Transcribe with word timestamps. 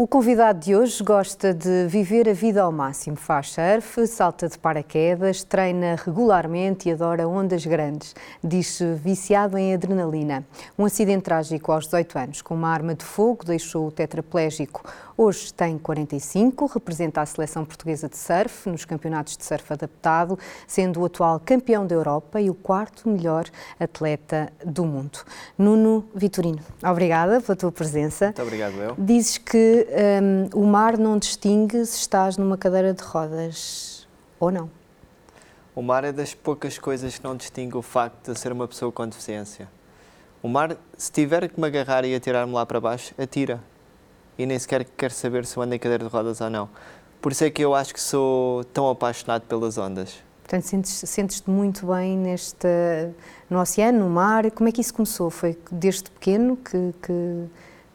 O 0.00 0.06
convidado 0.06 0.60
de 0.60 0.76
hoje 0.76 1.02
gosta 1.02 1.52
de 1.52 1.88
viver 1.88 2.28
a 2.28 2.32
vida 2.32 2.62
ao 2.62 2.70
máximo. 2.70 3.16
Faz 3.16 3.50
surf, 3.50 4.06
salta 4.06 4.48
de 4.48 4.56
paraquedas, 4.56 5.42
treina 5.42 5.96
regularmente 5.96 6.88
e 6.88 6.92
adora 6.92 7.26
ondas 7.26 7.66
grandes. 7.66 8.14
Diz-se 8.40 8.94
viciado 8.94 9.58
em 9.58 9.74
adrenalina. 9.74 10.46
Um 10.78 10.84
acidente 10.84 11.24
trágico 11.24 11.72
aos 11.72 11.86
18 11.86 12.16
anos, 12.16 12.42
com 12.42 12.54
uma 12.54 12.68
arma 12.68 12.94
de 12.94 13.04
fogo, 13.04 13.44
deixou 13.44 13.88
o 13.88 13.90
tetraplégico. 13.90 14.84
Hoje 15.20 15.52
tem 15.52 15.76
45, 15.76 16.66
representa 16.66 17.20
a 17.20 17.26
seleção 17.26 17.64
portuguesa 17.64 18.08
de 18.08 18.16
surf 18.16 18.70
nos 18.70 18.84
campeonatos 18.84 19.36
de 19.36 19.44
surf 19.44 19.72
adaptado, 19.72 20.38
sendo 20.64 21.00
o 21.00 21.06
atual 21.06 21.40
campeão 21.44 21.84
da 21.84 21.92
Europa 21.92 22.40
e 22.40 22.48
o 22.48 22.54
quarto 22.54 23.08
melhor 23.08 23.46
atleta 23.80 24.52
do 24.64 24.84
mundo. 24.84 25.18
Nuno 25.58 26.08
Vitorino, 26.14 26.60
obrigada 26.88 27.40
pela 27.40 27.56
tua 27.56 27.72
presença. 27.72 28.26
Muito 28.26 28.42
obrigado, 28.42 28.74
eu. 28.74 28.94
Dizes 28.96 29.38
que 29.38 29.88
um, 30.54 30.60
o 30.60 30.64
mar 30.64 30.96
não 30.96 31.18
distingue 31.18 31.84
se 31.84 31.98
estás 31.98 32.36
numa 32.36 32.56
cadeira 32.56 32.94
de 32.94 33.02
rodas 33.02 34.06
ou 34.38 34.52
não. 34.52 34.70
O 35.74 35.82
mar 35.82 36.04
é 36.04 36.12
das 36.12 36.32
poucas 36.32 36.78
coisas 36.78 37.18
que 37.18 37.24
não 37.24 37.36
distingue 37.36 37.76
o 37.76 37.82
facto 37.82 38.32
de 38.32 38.38
ser 38.38 38.52
uma 38.52 38.68
pessoa 38.68 38.92
com 38.92 39.08
deficiência. 39.08 39.68
O 40.40 40.48
mar, 40.48 40.76
se 40.96 41.10
tiver 41.10 41.48
que 41.48 41.60
me 41.60 41.66
agarrar 41.66 42.04
e 42.04 42.14
atirar-me 42.14 42.52
lá 42.52 42.64
para 42.64 42.80
baixo, 42.80 43.12
atira. 43.18 43.60
E 44.38 44.46
nem 44.46 44.58
sequer 44.58 44.84
quer 44.96 45.10
saber 45.10 45.44
se 45.44 45.56
eu 45.56 45.62
ando 45.62 45.74
em 45.74 45.78
cadeira 45.78 46.04
de 46.04 46.10
rodas 46.10 46.40
ou 46.40 46.48
não. 46.48 46.68
Por 47.20 47.32
isso 47.32 47.44
é 47.44 47.50
que 47.50 47.60
eu 47.60 47.74
acho 47.74 47.92
que 47.92 48.00
sou 48.00 48.62
tão 48.72 48.88
apaixonado 48.88 49.42
pelas 49.42 49.76
ondas. 49.76 50.16
Portanto, 50.44 50.62
sentes-te 50.62 51.06
sentes 51.06 51.42
muito 51.46 51.86
bem 51.86 52.16
neste, 52.16 52.68
no 53.50 53.60
oceano, 53.60 53.98
no 53.98 54.08
mar. 54.08 54.50
Como 54.52 54.68
é 54.68 54.72
que 54.72 54.80
isso 54.80 54.94
começou? 54.94 55.28
Foi 55.28 55.58
desde 55.70 56.10
pequeno 56.10 56.56
que, 56.56 56.94
que 57.02 57.48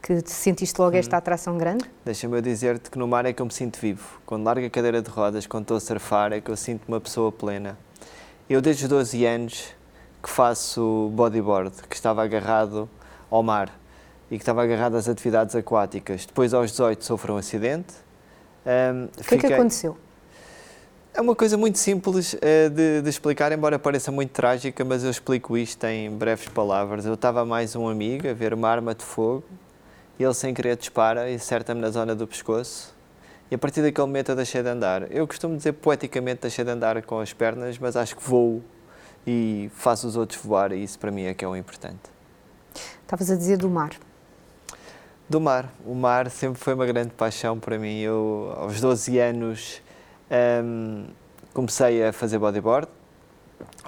que 0.03 0.21
sentiste 0.25 0.79
logo 0.81 0.97
esta 0.97 1.15
hum. 1.15 1.19
atração 1.19 1.57
grande? 1.57 1.85
Deixa-me 2.03 2.41
dizer-te 2.41 2.91
que 2.91 2.99
no 2.99 3.07
mar 3.07 3.25
é 3.25 3.31
que 3.31 3.41
eu 3.41 3.45
me 3.45 3.53
sinto 3.53 3.79
vivo. 3.79 4.19
Quando 4.25 4.43
largo 4.43 4.67
a 4.67 4.69
cadeira 4.69 5.01
de 5.01 5.09
rodas, 5.09 5.47
quando 5.47 5.63
estou 5.63 5.77
a 5.77 5.79
surfar, 5.79 6.33
é 6.33 6.41
que 6.41 6.51
eu 6.51 6.57
sinto 6.57 6.81
uma 6.89 6.99
pessoa 6.99 7.31
plena. 7.31 7.77
Eu, 8.49 8.61
desde 8.61 8.83
os 8.83 8.89
12 8.89 9.25
anos, 9.25 9.73
que 10.21 10.29
faço 10.29 11.09
bodyboard, 11.13 11.71
que 11.89 11.95
estava 11.95 12.21
agarrado 12.21 12.89
ao 13.31 13.41
mar 13.41 13.71
e 14.29 14.37
que 14.37 14.41
estava 14.41 14.63
agarrado 14.63 14.95
às 14.95 15.07
atividades 15.07 15.55
aquáticas. 15.55 16.25
Depois, 16.25 16.53
aos 16.53 16.71
18, 16.71 17.03
sofro 17.03 17.33
um 17.33 17.37
acidente. 17.37 17.93
Um, 18.65 19.05
o 19.05 19.07
que 19.09 19.23
fiquei... 19.23 19.37
é 19.37 19.41
que 19.41 19.53
aconteceu? 19.53 19.97
É 21.15 21.21
uma 21.21 21.35
coisa 21.35 21.55
muito 21.57 21.77
simples 21.77 22.33
uh, 22.33 22.39
de, 22.71 23.03
de, 23.03 23.09
explicar, 23.09 23.51
embora 23.51 23.77
pareça 23.77 24.11
muito 24.11 24.31
trágica, 24.31 24.83
mas 24.83 25.03
eu 25.03 25.11
explico 25.11 25.55
isto 25.55 25.83
em 25.85 26.09
breves 26.09 26.47
palavras. 26.47 27.05
Eu 27.05 27.13
estava 27.13 27.45
mais 27.45 27.75
um 27.75 27.87
amigo 27.87 28.27
a 28.27 28.33
ver 28.33 28.51
uma 28.51 28.67
arma 28.67 28.95
de 28.95 29.03
fogo 29.03 29.43
e 30.17 30.23
ele 30.23 30.33
sem 30.33 30.53
querer 30.55 30.75
dispara 30.75 31.29
e 31.29 31.35
acerta-me 31.35 31.79
na 31.79 31.91
zona 31.91 32.15
do 32.15 32.25
pescoço. 32.25 32.95
E 33.51 33.55
a 33.55 33.57
partir 33.59 33.83
daquele 33.83 34.07
momento 34.07 34.29
eu 34.29 34.35
deixei 34.35 34.63
de 34.63 34.69
andar. 34.69 35.11
Eu 35.11 35.27
costumo 35.27 35.55
dizer 35.55 35.73
poeticamente 35.73 36.41
deixei 36.41 36.65
de 36.65 36.71
andar 36.71 36.99
com 37.03 37.19
as 37.19 37.31
pernas, 37.31 37.77
mas 37.77 37.95
acho 37.95 38.15
que 38.15 38.23
voo 38.23 38.63
e 39.27 39.69
faço 39.75 40.07
os 40.07 40.15
outros 40.15 40.41
voar 40.41 40.71
e 40.71 40.83
isso 40.83 40.97
para 40.97 41.11
mim 41.11 41.25
é 41.25 41.33
que 41.35 41.45
é 41.45 41.47
o 41.47 41.55
importante. 41.55 42.01
Estavas 43.03 43.29
a 43.29 43.35
dizer 43.35 43.57
do 43.57 43.69
mar. 43.69 43.91
Do 45.33 45.41
mar. 45.41 45.67
O 45.83 45.95
mar 45.95 46.29
sempre 46.29 46.61
foi 46.61 46.75
uma 46.75 46.85
grande 46.85 47.09
paixão 47.09 47.57
para 47.57 47.79
mim. 47.79 47.97
Eu, 47.97 48.53
aos 48.55 48.79
12 48.79 49.17
anos, 49.17 49.81
um, 50.63 51.05
comecei 51.51 52.05
a 52.05 52.13
fazer 52.13 52.37
bodyboard. 52.37 52.87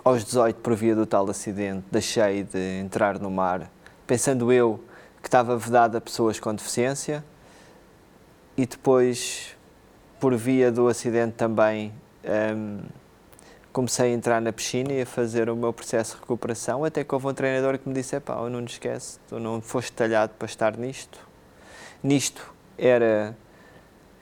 Aos 0.04 0.26
18, 0.26 0.60
por 0.60 0.74
via 0.74 0.96
do 0.96 1.06
tal 1.06 1.30
acidente, 1.30 1.86
deixei 1.92 2.42
de 2.42 2.80
entrar 2.80 3.20
no 3.20 3.30
mar, 3.30 3.70
pensando 4.08 4.52
eu 4.52 4.84
que 5.22 5.28
estava 5.28 5.56
vedado 5.56 5.96
a 5.96 6.02
pessoas 6.02 6.40
com 6.40 6.52
deficiência 6.52 7.24
e 8.58 8.66
depois, 8.66 9.56
por 10.20 10.34
via 10.36 10.72
do 10.72 10.88
acidente 10.88 11.34
também, 11.34 11.94
um, 12.58 12.80
comecei 13.72 14.14
a 14.14 14.16
entrar 14.16 14.42
na 14.42 14.52
piscina 14.52 14.92
e 14.94 15.04
a 15.04 15.06
fazer 15.06 15.48
o 15.48 15.56
meu 15.56 15.72
processo 15.72 16.16
de 16.16 16.22
recuperação, 16.22 16.84
até 16.84 17.04
que 17.04 17.14
houve 17.14 17.28
um 17.28 17.34
treinador 17.36 17.78
que 17.78 17.88
me 17.88 17.94
disse, 17.94 18.20
pá, 18.20 18.50
não 18.50 18.66
te 18.66 18.74
esquece, 18.74 19.20
tu 19.30 19.40
não 19.40 19.62
foste 19.62 19.92
talhado 19.92 20.34
para 20.40 20.48
estar 20.48 20.76
nisto. 20.76 21.35
Nisto 22.04 22.54
era 22.78 23.36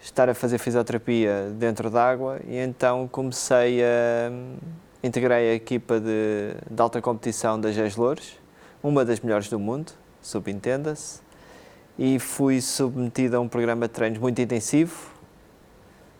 estar 0.01 0.29
a 0.29 0.34
fazer 0.34 0.57
fisioterapia 0.57 1.50
dentro 1.57 1.89
d'água 1.89 2.39
e 2.45 2.57
então 2.57 3.07
comecei 3.07 3.81
a... 3.84 4.31
integrei 5.01 5.51
a 5.51 5.53
equipa 5.53 6.00
de, 6.00 6.56
de 6.69 6.81
alta 6.81 7.01
competição 7.01 7.59
da 7.59 7.72
GES 7.72 7.95
Loures, 7.95 8.38
uma 8.81 9.06
das 9.06 9.19
melhores 9.22 9.47
do 9.50 9.57
mundo, 9.57 9.94
subentenda-se, 10.22 11.22
e 11.97 12.19
fui 12.19 12.59
submetido 12.59 13.38
a 13.38 13.39
um 13.39 13.47
programa 13.47 13.88
de 13.88 13.94
treinos 13.94 14.19
muito 14.19 14.41
intensivo. 14.41 15.12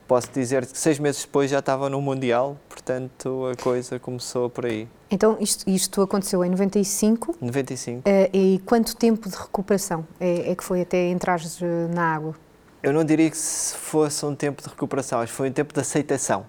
Posso 0.08 0.30
dizer 0.32 0.66
que 0.66 0.78
seis 0.78 1.00
meses 1.00 1.24
depois 1.24 1.50
já 1.50 1.60
estava 1.60 1.90
no 1.90 2.02
Mundial, 2.02 2.58
portanto 2.68 3.48
a 3.52 3.62
coisa 3.62 4.00
começou 4.00 4.50
por 4.50 4.66
aí. 4.66 4.88
Então 5.10 5.38
isto, 5.40 5.70
isto 5.70 6.02
aconteceu 6.02 6.44
em 6.44 6.50
95? 6.50 7.38
95. 7.40 8.00
Uh, 8.00 8.30
e 8.34 8.62
quanto 8.66 8.96
tempo 8.96 9.30
de 9.30 9.36
recuperação 9.36 10.06
é, 10.20 10.52
é 10.52 10.56
que 10.56 10.64
foi 10.64 10.82
até 10.82 11.10
entrares 11.10 11.62
eh, 11.62 11.88
na 11.94 12.16
água? 12.16 12.36
Eu 12.82 12.92
não 12.92 13.06
diria 13.06 13.30
que 13.30 13.38
fosse 13.38 14.26
um 14.26 14.36
tempo 14.36 14.62
de 14.62 14.68
recuperação, 14.68 15.20
acho 15.20 15.32
que 15.32 15.38
foi 15.38 15.50
um 15.50 15.54
tempo 15.54 15.74
de 15.74 15.80
aceitação. 15.80 16.46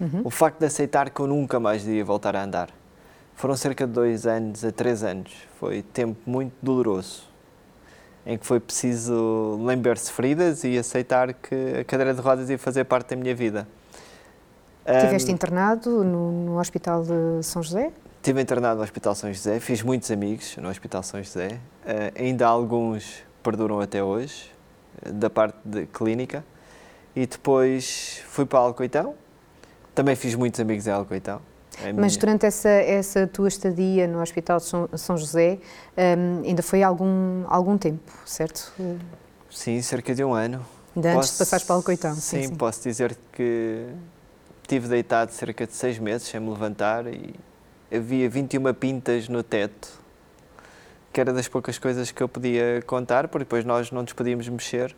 Uhum. 0.00 0.22
O 0.24 0.30
facto 0.30 0.58
de 0.58 0.66
aceitar 0.66 1.08
que 1.10 1.20
eu 1.20 1.26
nunca 1.28 1.60
mais 1.60 1.86
iria 1.86 2.04
voltar 2.04 2.34
a 2.34 2.42
andar. 2.42 2.70
Foram 3.36 3.56
cerca 3.56 3.86
de 3.86 3.92
dois 3.92 4.26
anos 4.26 4.64
a 4.64 4.72
três 4.72 5.04
anos. 5.04 5.32
Foi 5.60 5.82
tempo 5.82 6.18
muito 6.26 6.52
doloroso, 6.60 7.28
em 8.24 8.38
que 8.38 8.46
foi 8.46 8.60
preciso 8.60 9.58
lembrar-se 9.64 10.10
feridas 10.10 10.64
e 10.64 10.78
aceitar 10.78 11.32
que 11.32 11.80
a 11.80 11.84
cadeira 11.84 12.14
de 12.14 12.20
rodas 12.20 12.48
ia 12.48 12.58
fazer 12.58 12.84
parte 12.84 13.10
da 13.10 13.16
minha 13.16 13.34
vida. 13.34 13.66
Estiveste 14.86 15.30
um, 15.30 15.34
internado 15.34 16.04
no, 16.04 16.32
no, 16.32 16.58
Hospital 16.58 17.04
de 17.04 17.42
São 17.42 17.62
José? 17.62 17.92
Estive 18.16 18.40
internado 18.40 18.78
no 18.78 18.82
Hospital 18.82 19.14
São 19.14 19.32
José, 19.32 19.60
fiz 19.60 19.82
muitos 19.82 20.10
amigos 20.10 20.56
no 20.56 20.68
Hospital 20.68 21.02
São 21.02 21.22
José. 21.22 21.58
Uh, 21.84 22.20
ainda 22.20 22.46
alguns 22.46 23.22
perduram 23.42 23.80
até 23.80 24.02
hoje, 24.02 24.52
da 25.04 25.28
parte 25.28 25.56
de 25.64 25.86
clínica. 25.86 26.44
E 27.14 27.26
depois 27.26 28.22
fui 28.26 28.46
para 28.46 28.58
Alcoitão. 28.60 29.14
Também 29.94 30.16
fiz 30.16 30.34
muitos 30.34 30.58
amigos 30.60 30.86
em 30.86 30.90
Alcoitão. 30.90 31.40
É 31.80 31.92
Mas 31.92 32.16
durante 32.16 32.44
essa, 32.44 32.68
essa 32.68 33.26
tua 33.26 33.48
estadia 33.48 34.06
no 34.06 34.20
Hospital 34.20 34.58
de 34.58 34.64
São, 34.64 34.88
São 34.94 35.16
José, 35.16 35.58
um, 35.96 36.42
ainda 36.46 36.62
foi 36.62 36.82
algum, 36.82 37.44
algum 37.48 37.78
tempo, 37.78 38.12
certo? 38.26 38.72
Sim, 39.50 39.80
cerca 39.80 40.14
de 40.14 40.22
um 40.22 40.34
ano. 40.34 40.64
Ainda 40.94 41.14
antes 41.14 41.32
de 41.32 41.38
passares 41.38 41.64
para 41.64 41.76
o 41.76 41.82
Coitão. 41.82 42.14
Sim, 42.14 42.20
sim, 42.20 42.48
sim, 42.48 42.54
posso 42.54 42.82
dizer 42.82 43.16
que 43.32 43.86
estive 44.62 44.88
deitado 44.88 45.32
cerca 45.32 45.66
de 45.66 45.72
seis 45.72 45.98
meses 45.98 46.28
sem 46.28 46.40
me 46.40 46.50
levantar 46.50 47.06
e 47.06 47.34
havia 47.90 48.28
21 48.28 48.72
pintas 48.74 49.28
no 49.28 49.42
teto, 49.42 49.88
que 51.12 51.20
era 51.20 51.32
das 51.32 51.48
poucas 51.48 51.78
coisas 51.78 52.10
que 52.10 52.22
eu 52.22 52.28
podia 52.28 52.82
contar, 52.86 53.28
porque 53.28 53.44
depois 53.44 53.64
nós 53.64 53.90
não 53.90 54.02
nos 54.02 54.12
podíamos 54.12 54.48
mexer. 54.48 54.94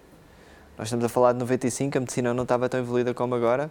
Nós 0.76 0.88
estamos 0.88 1.04
a 1.04 1.08
falar 1.08 1.32
de 1.32 1.38
95, 1.38 1.96
a 1.96 2.00
medicina 2.00 2.34
não 2.34 2.42
estava 2.42 2.68
tão 2.68 2.80
evoluída 2.80 3.14
como 3.14 3.34
agora 3.34 3.70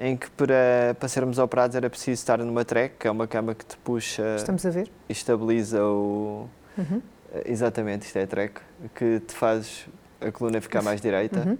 em 0.00 0.16
que 0.16 0.30
para, 0.30 0.96
para 0.98 1.08
sermos 1.10 1.38
operados 1.38 1.76
era 1.76 1.90
preciso 1.90 2.18
estar 2.18 2.38
numa 2.38 2.64
track, 2.64 2.96
que 2.98 3.06
é 3.06 3.10
uma 3.10 3.26
cama 3.26 3.54
que 3.54 3.66
te 3.66 3.76
puxa 3.76 4.34
Estamos 4.34 4.64
a 4.64 4.70
ver. 4.70 4.90
e 5.06 5.12
estabiliza 5.12 5.84
o. 5.84 6.48
Uhum. 6.78 7.02
Exatamente, 7.44 8.06
isto 8.06 8.16
é 8.16 8.22
a 8.22 8.26
track, 8.26 8.60
que 8.94 9.20
te 9.20 9.34
faz 9.34 9.86
a 10.18 10.32
coluna 10.32 10.60
ficar 10.60 10.82
mais 10.82 11.02
direita. 11.02 11.40
Uhum. 11.40 11.58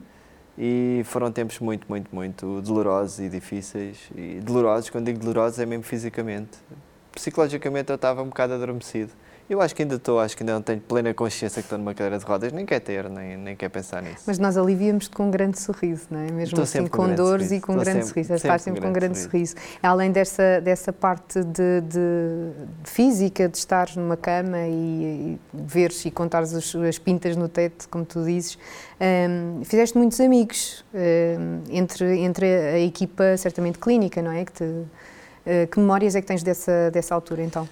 E 0.58 1.02
foram 1.04 1.30
tempos 1.30 1.58
muito, 1.60 1.86
muito, 1.88 2.14
muito 2.14 2.60
dolorosos 2.62 3.20
e 3.20 3.28
difíceis. 3.28 4.10
E 4.16 4.40
dolorosos, 4.40 4.88
quando 4.90 5.06
digo 5.06 5.18
dolorosos, 5.18 5.58
é 5.58 5.66
mesmo 5.66 5.84
fisicamente. 5.84 6.58
Psicologicamente 7.12 7.90
eu 7.90 7.96
estava 7.96 8.22
um 8.22 8.28
bocado 8.28 8.54
adormecido. 8.54 9.12
Eu 9.50 9.60
acho 9.60 9.74
que 9.74 9.82
ainda 9.82 9.96
estou, 9.96 10.20
acho 10.20 10.36
que 10.36 10.44
ainda 10.44 10.52
não 10.52 10.62
tenho 10.62 10.80
plena 10.80 11.12
consciência 11.12 11.60
que 11.60 11.66
estou 11.66 11.76
numa 11.76 11.92
cadeira 11.92 12.16
de 12.20 12.24
rodas, 12.24 12.52
nem 12.52 12.64
quer 12.64 12.78
ter, 12.78 13.10
nem, 13.10 13.36
nem 13.36 13.56
quer 13.56 13.68
pensar 13.68 14.00
nisso. 14.00 14.22
Mas 14.24 14.38
nós 14.38 14.56
aliviamos 14.56 15.08
com 15.08 15.24
um 15.24 15.30
grande 15.32 15.58
sorriso, 15.58 16.06
não 16.08 16.20
é? 16.20 16.30
Mesmo 16.30 16.42
estou 16.42 16.62
assim, 16.62 16.86
com, 16.86 17.08
com 17.08 17.14
dores 17.16 17.48
sorriso. 17.48 17.54
e 17.56 17.60
com 17.60 17.72
um 17.72 17.78
grande 17.78 17.90
sempre, 17.90 18.08
sorriso. 18.08 18.34
Estás 18.34 18.62
sempre 18.62 18.80
com 18.80 18.88
um 18.88 18.92
grande 18.92 19.18
sorriso. 19.18 19.56
sorriso. 19.56 19.78
Além 19.82 20.12
dessa, 20.12 20.60
dessa 20.60 20.92
parte 20.92 21.42
de, 21.42 21.80
de, 21.80 22.52
física, 22.84 23.48
de 23.48 23.58
estares 23.58 23.96
numa 23.96 24.16
cama 24.16 24.56
e, 24.68 24.70
e 24.72 25.40
veres 25.52 26.04
e 26.04 26.12
contares 26.12 26.54
as, 26.54 26.72
as, 26.76 26.96
pintas 26.96 27.36
no 27.36 27.48
teto, 27.48 27.88
como 27.88 28.04
tu 28.04 28.22
dizes, 28.22 28.56
um, 29.00 29.64
fizeste 29.64 29.98
muitos 29.98 30.20
amigos 30.20 30.84
um, 30.94 31.62
entre, 31.74 32.20
entre 32.20 32.46
a 32.46 32.78
equipa, 32.78 33.36
certamente 33.36 33.80
clínica, 33.80 34.22
não 34.22 34.30
é? 34.30 34.44
Que, 34.44 34.52
te, 34.52 34.62
uh, 34.62 34.86
que 35.68 35.80
memórias 35.80 36.14
é 36.14 36.20
que 36.20 36.28
tens 36.28 36.44
dessa, 36.44 36.88
dessa 36.92 37.16
altura, 37.16 37.42
então? 37.42 37.68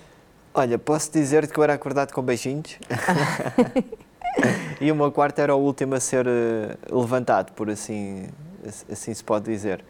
Olha, 0.54 0.78
posso 0.78 1.12
dizer-te 1.12 1.52
que 1.52 1.58
eu 1.58 1.64
era 1.64 1.74
acordado 1.74 2.12
com 2.12 2.22
beijinhos. 2.22 2.78
e 4.80 4.90
o 4.90 4.96
meu 4.96 5.12
quarto 5.12 5.38
era 5.38 5.54
o 5.54 5.58
último 5.58 5.94
a 5.94 6.00
ser 6.00 6.26
uh, 6.26 7.00
levantado, 7.00 7.52
por 7.52 7.70
assim, 7.70 8.26
assim 8.90 9.12
se 9.14 9.22
pode 9.22 9.44
dizer. 9.44 9.84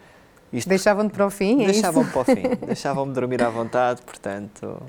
Deixavam-te 0.51 1.13
para 1.13 1.25
o 1.25 1.29
fim? 1.29 1.63
É 1.63 1.65
Deixavam-me 1.67 2.09
para 2.09 2.21
o 2.21 2.25
fim. 2.25 2.43
Deixavam-me 2.65 3.13
dormir 3.13 3.41
à 3.43 3.49
vontade, 3.49 4.01
portanto. 4.01 4.81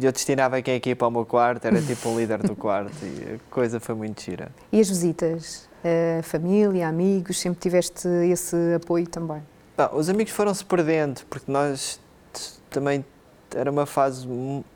Eu 0.00 0.12
destinava 0.12 0.62
quem 0.62 0.76
aqui 0.76 0.94
para 0.94 1.08
o 1.08 1.10
meu 1.10 1.26
quarto, 1.26 1.64
era 1.64 1.82
tipo 1.82 2.08
um 2.08 2.18
líder 2.18 2.40
do 2.40 2.54
quarto 2.54 2.94
e 3.02 3.34
a 3.34 3.38
coisa 3.52 3.80
foi 3.80 3.96
muito 3.96 4.22
gira. 4.22 4.48
E 4.70 4.80
as 4.80 4.88
visitas? 4.88 5.68
Uh, 5.82 6.22
família, 6.22 6.88
amigos, 6.88 7.40
sempre 7.40 7.58
tiveste 7.58 8.06
esse 8.30 8.56
apoio 8.76 9.08
também? 9.08 9.42
Bom, 9.76 9.88
os 9.92 10.08
amigos 10.08 10.32
foram-se 10.32 10.64
perdendo, 10.64 11.22
porque 11.28 11.50
nós 11.50 12.00
também 12.70 13.04
era 13.54 13.70
uma 13.70 13.86
fase. 13.86 14.26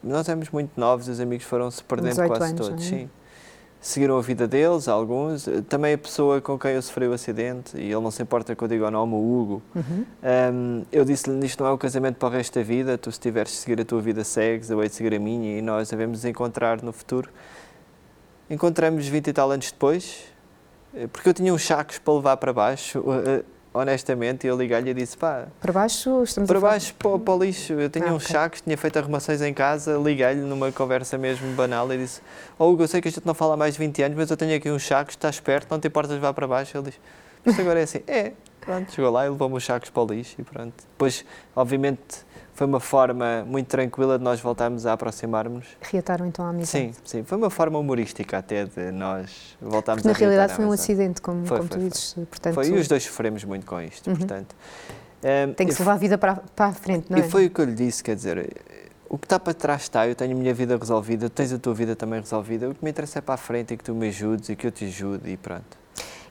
Nós 0.02 0.28
éramos 0.28 0.50
muito 0.50 0.78
novos, 0.78 1.08
os 1.08 1.20
amigos 1.20 1.44
foram-se 1.46 1.82
perdendo 1.82 2.26
quase 2.26 2.52
anos, 2.52 2.68
todos. 2.68 2.84
É? 2.86 2.88
Sim. 2.88 3.10
Seguiram 3.80 4.16
a 4.16 4.22
vida 4.22 4.46
deles, 4.46 4.86
alguns. 4.86 5.48
Também 5.68 5.94
a 5.94 5.98
pessoa 5.98 6.40
com 6.40 6.56
quem 6.56 6.72
eu 6.72 6.82
sofri 6.82 7.08
o 7.08 7.12
acidente, 7.12 7.76
e 7.76 7.86
ele 7.86 8.00
não 8.00 8.12
se 8.12 8.22
importa 8.22 8.54
que 8.54 8.62
eu 8.62 8.68
diga 8.68 8.86
o 8.86 8.90
nome, 8.90 9.14
o 9.14 9.16
Hugo. 9.16 9.62
Uhum. 9.74 10.06
Um, 10.54 10.84
eu 10.92 11.04
disse-lhe: 11.04 11.44
isto 11.44 11.62
não 11.62 11.70
é 11.70 11.74
um 11.74 11.78
casamento 11.78 12.16
para 12.16 12.28
o 12.28 12.30
resto 12.30 12.58
da 12.58 12.64
vida, 12.64 12.96
tu, 12.96 13.10
se 13.10 13.18
tiveres 13.18 13.50
de 13.50 13.58
seguir 13.58 13.80
a 13.80 13.84
tua 13.84 14.00
vida, 14.00 14.22
segues, 14.22 14.70
eu 14.70 14.80
hei 14.80 14.88
de 14.88 14.94
seguir 14.94 15.14
a 15.14 15.18
minha, 15.18 15.58
e 15.58 15.62
nós 15.62 15.90
devemos 15.90 16.24
encontrar 16.24 16.80
no 16.80 16.92
futuro. 16.92 17.28
Encontramos 18.48 19.06
20 19.08 19.26
e 19.26 19.32
tal 19.32 19.50
anos 19.50 19.72
depois, 19.72 20.26
eh, 20.94 21.08
porque 21.08 21.28
eu 21.28 21.34
tinha 21.34 21.52
uns 21.52 21.64
sacos 21.66 21.98
para 21.98 22.14
levar 22.14 22.36
para 22.36 22.52
baixo. 22.52 23.02
Honestamente, 23.74 24.46
eu 24.46 24.56
liguei-lhe 24.56 24.90
e 24.90 24.94
disse, 24.94 25.16
pá... 25.16 25.46
Para 25.60 25.72
baixo? 25.72 26.22
Estamos 26.22 26.46
para 26.46 26.60
baixo, 26.60 26.94
para, 26.94 27.18
para, 27.18 27.34
o 27.34 27.38
lixo. 27.42 27.72
Eu 27.72 27.88
tinha 27.88 28.10
ah, 28.10 28.14
uns 28.14 28.24
okay. 28.24 28.36
sacos, 28.36 28.60
tinha 28.60 28.76
feito 28.76 28.98
arrumações 28.98 29.40
em 29.40 29.54
casa, 29.54 29.96
liguei-lhe 29.96 30.42
numa 30.42 30.70
conversa 30.70 31.16
mesmo 31.16 31.54
banal 31.54 31.90
e 31.92 31.96
disse, 31.96 32.20
oh 32.58 32.68
Hugo, 32.68 32.82
eu 32.82 32.88
sei 32.88 33.00
que 33.00 33.08
a 33.08 33.10
gente 33.10 33.24
não 33.24 33.32
fala 33.32 33.54
há 33.54 33.56
mais 33.56 33.74
de 33.74 33.78
20 33.78 34.02
anos, 34.02 34.18
mas 34.18 34.30
eu 34.30 34.36
tenho 34.36 34.54
aqui 34.54 34.70
uns 34.70 34.86
sacos, 34.86 35.14
estás 35.14 35.40
perto, 35.40 35.70
não 35.70 35.80
te 35.80 35.88
importas 35.88 36.18
vá 36.18 36.34
para 36.34 36.46
baixo? 36.46 36.76
Ele 36.76 36.84
disse, 36.84 36.98
isto 37.46 37.60
agora 37.62 37.80
é 37.80 37.84
assim, 37.84 38.02
é, 38.06 38.32
pronto, 38.60 38.92
chegou 38.92 39.10
lá 39.10 39.24
e 39.24 39.30
levou-me 39.30 39.56
os 39.56 39.64
sacos 39.64 39.88
para 39.88 40.02
o 40.02 40.06
lixo 40.06 40.34
e 40.38 40.42
pronto. 40.42 40.74
Depois, 40.92 41.24
obviamente 41.56 42.26
foi 42.62 42.66
uma 42.68 42.78
forma 42.78 43.44
muito 43.44 43.66
tranquila 43.66 44.16
de 44.16 44.22
nós 44.22 44.40
voltarmos 44.40 44.86
a 44.86 44.92
aproximar-nos. 44.92 45.66
Reataram 45.80 46.26
então 46.26 46.44
a 46.44 46.50
amizade? 46.50 46.94
Sim, 46.94 47.00
sim. 47.04 47.24
Foi 47.24 47.36
uma 47.36 47.50
forma 47.50 47.76
humorística 47.76 48.38
até 48.38 48.66
de 48.66 48.92
nós 48.92 49.56
voltarmos 49.60 50.02
Porque 50.04 50.22
a 50.22 50.28
na 50.28 50.32
realidade 50.32 50.54
foi 50.54 50.64
um 50.64 50.70
acidente, 50.70 51.20
como, 51.20 51.44
foi, 51.44 51.56
como 51.56 51.68
foi, 51.68 51.78
tu 51.78 51.82
dizes. 51.82 52.14
Portanto, 52.14 52.54
foi, 52.54 52.68
e 52.68 52.72
os 52.74 52.86
dois 52.86 53.02
sofremos 53.02 53.42
muito 53.42 53.66
com 53.66 53.80
isto, 53.80 54.08
uhum. 54.08 54.16
portanto... 54.16 54.54
Um, 55.24 55.26
ehm, 55.26 55.52
Tem 55.54 55.66
que 55.66 55.74
se 55.74 55.80
levar 55.80 55.94
a 55.94 55.96
vida 55.96 56.16
para, 56.16 56.36
para 56.54 56.66
a 56.66 56.72
frente, 56.72 57.10
não 57.10 57.18
é? 57.18 57.20
E 57.22 57.28
foi 57.28 57.46
o 57.46 57.50
que 57.50 57.60
eu 57.60 57.64
lhe 57.64 57.74
disse, 57.74 58.00
quer 58.00 58.14
dizer, 58.14 58.48
o 59.08 59.18
que 59.18 59.26
está 59.26 59.40
para 59.40 59.54
trás 59.54 59.82
está, 59.82 60.06
eu 60.06 60.14
tenho 60.14 60.30
a 60.30 60.38
minha 60.38 60.54
vida 60.54 60.76
resolvida, 60.76 61.28
tu 61.28 61.32
tens 61.32 61.52
a 61.52 61.58
tua 61.58 61.74
vida 61.74 61.96
também 61.96 62.20
resolvida, 62.20 62.68
o 62.68 62.74
que 62.76 62.84
me 62.84 62.92
interessa 62.92 63.18
é 63.18 63.22
para 63.22 63.34
a 63.34 63.38
frente 63.38 63.74
e 63.74 63.76
que 63.76 63.82
tu 63.82 63.92
me 63.92 64.06
ajudes 64.06 64.50
e 64.50 64.54
que 64.54 64.68
eu 64.68 64.70
te 64.70 64.84
ajude 64.84 65.28
e 65.28 65.36
pronto. 65.36 65.81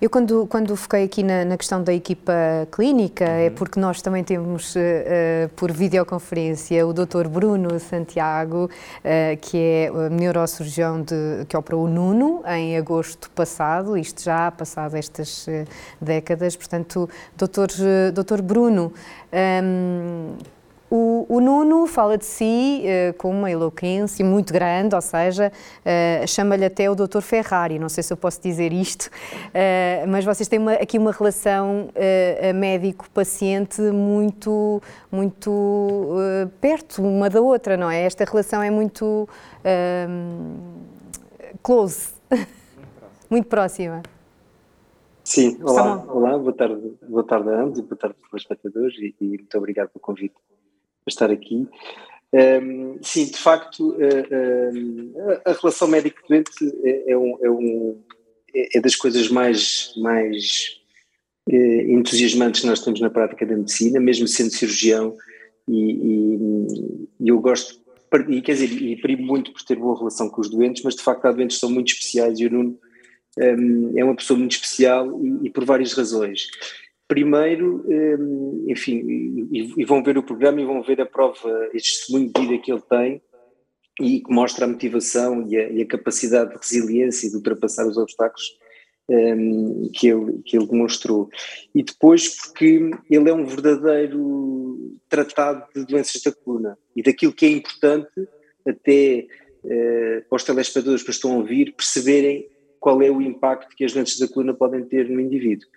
Eu, 0.01 0.09
quando, 0.09 0.47
quando 0.47 0.75
foquei 0.75 1.03
aqui 1.03 1.21
na, 1.21 1.45
na 1.45 1.55
questão 1.55 1.83
da 1.83 1.93
equipa 1.93 2.33
clínica, 2.71 3.23
é 3.23 3.27
uhum. 3.27 3.45
é 3.45 3.49
porque 3.51 3.79
nós 3.79 4.01
também 4.01 4.23
temos, 4.23 4.75
uh, 4.75 4.79
por 5.55 5.71
videoconferência, 5.71 6.87
o 6.87 6.91
Dr. 6.91 7.27
Bruno 7.27 7.79
Santiago, 7.79 8.65
uh, 8.65 9.37
que 9.39 9.57
é 9.57 10.09
neurocirurgião 10.09 11.03
de, 11.03 11.45
que 11.47 11.55
operou 11.55 11.85
o 11.85 11.87
Nuno 11.87 12.41
em 12.47 12.75
agosto 12.77 13.29
passado, 13.29 13.95
isto 13.95 14.23
já 14.23 14.49
passado 14.49 14.95
estas 14.95 15.45
décadas. 16.01 16.55
Portanto, 16.55 17.07
Dr. 17.37 18.11
Dr. 18.11 18.41
Bruno. 18.41 18.91
Um, 19.31 20.35
o, 20.91 21.25
o, 21.29 21.39
Nuno 21.39 21.87
fala 21.87 22.17
de 22.17 22.25
si 22.25 22.83
uh, 22.83 23.13
com 23.13 23.31
uma 23.31 23.49
eloquência 23.49 24.25
muito 24.25 24.51
grande, 24.51 24.93
ou 24.93 24.99
seja, 24.99 25.49
uh, 25.49 26.27
chama-lhe 26.27 26.65
até 26.65 26.91
o 26.91 26.95
Dr. 26.95 27.21
Ferrari, 27.21 27.79
não 27.79 27.87
sei 27.87 28.03
se 28.03 28.11
eu 28.11 28.17
posso 28.17 28.41
dizer 28.41 28.73
isto, 28.73 29.05
uh, 29.05 30.07
mas 30.09 30.25
vocês 30.25 30.49
têm 30.49 30.59
uma, 30.59 30.73
aqui 30.73 30.97
uma 30.97 31.13
relação 31.13 31.89
médico-paciente 32.53 33.81
muito, 33.81 34.81
muito 35.09 36.15
perto 36.59 37.01
uma 37.01 37.29
da 37.29 37.39
outra, 37.39 37.77
não 37.77 37.89
é? 37.89 38.01
Esta 38.01 38.25
relação 38.25 38.61
é 38.61 38.69
muito 38.69 39.29
close, 41.63 42.09
muito 43.29 43.47
próxima. 43.47 44.01
Sim, 45.23 45.57
olá, 45.63 46.03
olá, 46.07 46.37
boa 46.37 46.53
tarde, 46.53 46.93
boa 47.07 47.23
tarde 47.23 47.49
a 47.49 47.61
ambos 47.61 47.79
e 47.79 47.81
boa 47.83 47.95
tarde 47.95 48.15
aos 48.31 48.41
espectadores 48.41 48.97
e, 48.97 49.15
e 49.21 49.27
muito 49.27 49.57
obrigado 49.57 49.89
pelo 49.89 50.01
convite 50.01 50.35
estar 51.07 51.31
aqui. 51.31 51.67
Um, 52.33 52.97
sim, 53.01 53.25
de 53.25 53.37
facto, 53.37 53.89
uh, 53.89 53.95
uh, 53.95 55.41
a 55.45 55.51
relação 55.51 55.87
médico-doente 55.87 56.51
é, 56.83 57.11
é, 57.11 57.17
um, 57.17 57.37
é, 57.41 57.51
um, 57.51 58.01
é, 58.53 58.79
das 58.79 58.95
coisas 58.95 59.27
mais, 59.27 59.93
mais 59.97 60.77
uh, 61.49 61.91
entusiasmantes 61.91 62.61
que 62.61 62.67
nós 62.67 62.81
temos 62.81 63.01
na 63.01 63.09
prática 63.09 63.45
da 63.45 63.57
medicina, 63.57 63.99
mesmo 63.99 64.27
sendo 64.27 64.51
cirurgião, 64.51 65.17
e, 65.67 65.91
e, 67.19 67.27
eu 67.27 67.39
gosto, 67.39 67.81
e, 68.29 68.41
quer 68.41 68.53
dizer, 68.53 68.81
e 68.81 68.95
primo 69.01 69.25
muito 69.25 69.51
por 69.51 69.61
ter 69.63 69.75
boa 69.75 69.97
relação 69.97 70.29
com 70.29 70.39
os 70.39 70.49
doentes, 70.49 70.83
mas 70.83 70.95
de 70.95 71.01
facto 71.01 71.25
há 71.25 71.31
doentes 71.31 71.57
que 71.57 71.61
são 71.61 71.69
muito 71.69 71.89
especiais 71.89 72.39
e 72.39 72.45
o 72.45 72.51
Nuno 72.51 72.79
é 73.95 74.03
uma 74.03 74.15
pessoa 74.15 74.37
muito 74.37 74.51
especial 74.51 75.21
e, 75.23 75.47
e 75.47 75.49
por 75.49 75.63
várias 75.63 75.93
razões. 75.93 76.47
Primeiro, 77.11 77.83
hum, 77.89 78.67
enfim, 78.69 79.49
e 79.51 79.83
vão 79.83 80.01
ver 80.01 80.17
o 80.17 80.23
programa 80.23 80.61
e 80.61 80.65
vão 80.65 80.81
ver 80.81 81.01
a 81.01 81.05
prova, 81.05 81.69
este 81.73 81.97
testemunho 81.97 82.31
de 82.31 82.41
vida 82.41 82.57
que 82.57 82.71
ele 82.71 82.81
tem 82.89 83.21
e 83.99 84.21
que 84.21 84.31
mostra 84.31 84.63
a 84.63 84.67
motivação 84.69 85.45
e 85.45 85.57
a, 85.57 85.69
e 85.69 85.81
a 85.81 85.85
capacidade 85.85 86.51
de 86.51 86.57
resiliência 86.57 87.27
e 87.27 87.29
de 87.29 87.35
ultrapassar 87.35 87.85
os 87.85 87.97
obstáculos 87.97 88.57
um, 89.09 89.91
que, 89.93 90.07
ele, 90.07 90.41
que 90.45 90.55
ele 90.55 90.65
demonstrou. 90.65 91.29
E 91.75 91.83
depois 91.83 92.29
porque 92.29 92.91
ele 93.09 93.29
é 93.29 93.33
um 93.33 93.45
verdadeiro 93.45 94.97
tratado 95.09 95.65
de 95.75 95.85
doenças 95.85 96.21
da 96.21 96.31
coluna 96.31 96.77
e 96.95 97.03
daquilo 97.03 97.33
que 97.33 97.45
é 97.45 97.49
importante 97.49 98.07
até 98.65 99.27
uh, 99.65 100.29
para 100.29 100.35
os 100.37 100.45
telespectadores 100.45 101.03
que 101.03 101.11
estão 101.11 101.33
a 101.33 101.37
ouvir 101.39 101.73
perceberem 101.75 102.47
qual 102.79 103.01
é 103.01 103.11
o 103.11 103.21
impacto 103.21 103.75
que 103.75 103.83
as 103.83 103.91
doenças 103.91 104.17
da 104.17 104.29
coluna 104.29 104.53
podem 104.53 104.85
ter 104.85 105.09
no 105.09 105.19
indivíduo. 105.19 105.67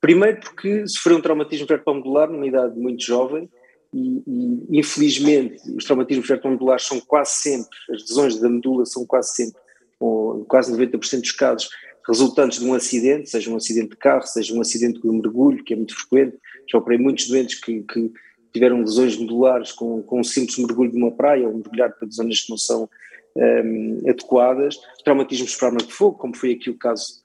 Primeiro 0.00 0.40
porque 0.40 0.86
sofreu 0.86 1.18
um 1.18 1.20
traumatismo 1.20 1.66
vertebromedular 1.66 2.30
numa 2.30 2.46
idade 2.46 2.78
muito 2.78 3.04
jovem 3.04 3.48
e, 3.92 4.22
e, 4.26 4.78
infelizmente 4.78 5.60
os 5.76 5.84
traumatismos 5.84 6.26
vertebromedulares 6.26 6.86
são 6.86 7.00
quase 7.00 7.32
sempre, 7.32 7.76
as 7.92 8.08
lesões 8.08 8.40
da 8.40 8.48
medula 8.48 8.86
são 8.86 9.04
quase 9.04 9.34
sempre, 9.34 9.60
ou 9.98 10.44
quase 10.46 10.72
90% 10.72 11.20
dos 11.20 11.32
casos, 11.32 11.68
resultantes 12.08 12.58
de 12.58 12.64
um 12.64 12.74
acidente, 12.74 13.28
seja 13.28 13.50
um 13.50 13.56
acidente 13.56 13.90
de 13.90 13.96
carro, 13.96 14.22
seja 14.22 14.54
um 14.54 14.60
acidente 14.60 15.00
de 15.00 15.08
mergulho, 15.08 15.62
que 15.62 15.74
é 15.74 15.76
muito 15.76 15.94
frequente. 15.94 16.38
Já 16.70 16.78
operei 16.78 16.98
muitos 16.98 17.28
doentes 17.28 17.60
que, 17.60 17.82
que 17.82 18.10
tiveram 18.52 18.80
lesões 18.80 19.16
medulares 19.16 19.72
com, 19.72 20.02
com 20.02 20.20
um 20.20 20.24
simples 20.24 20.58
mergulho 20.58 20.90
de 20.90 20.96
uma 20.96 21.12
praia 21.12 21.46
ou 21.46 21.54
mergulhar 21.54 21.92
para 21.92 22.08
zonas 22.08 22.40
que 22.40 22.50
não 22.50 22.56
são 22.56 22.88
um, 23.36 23.98
adequadas, 24.08 24.76
traumatismos 25.04 25.54
por 25.56 25.66
arma 25.66 25.78
de 25.78 25.92
fogo, 25.92 26.18
como 26.18 26.34
foi 26.34 26.52
aqui 26.52 26.70
o 26.70 26.76
caso, 26.76 27.22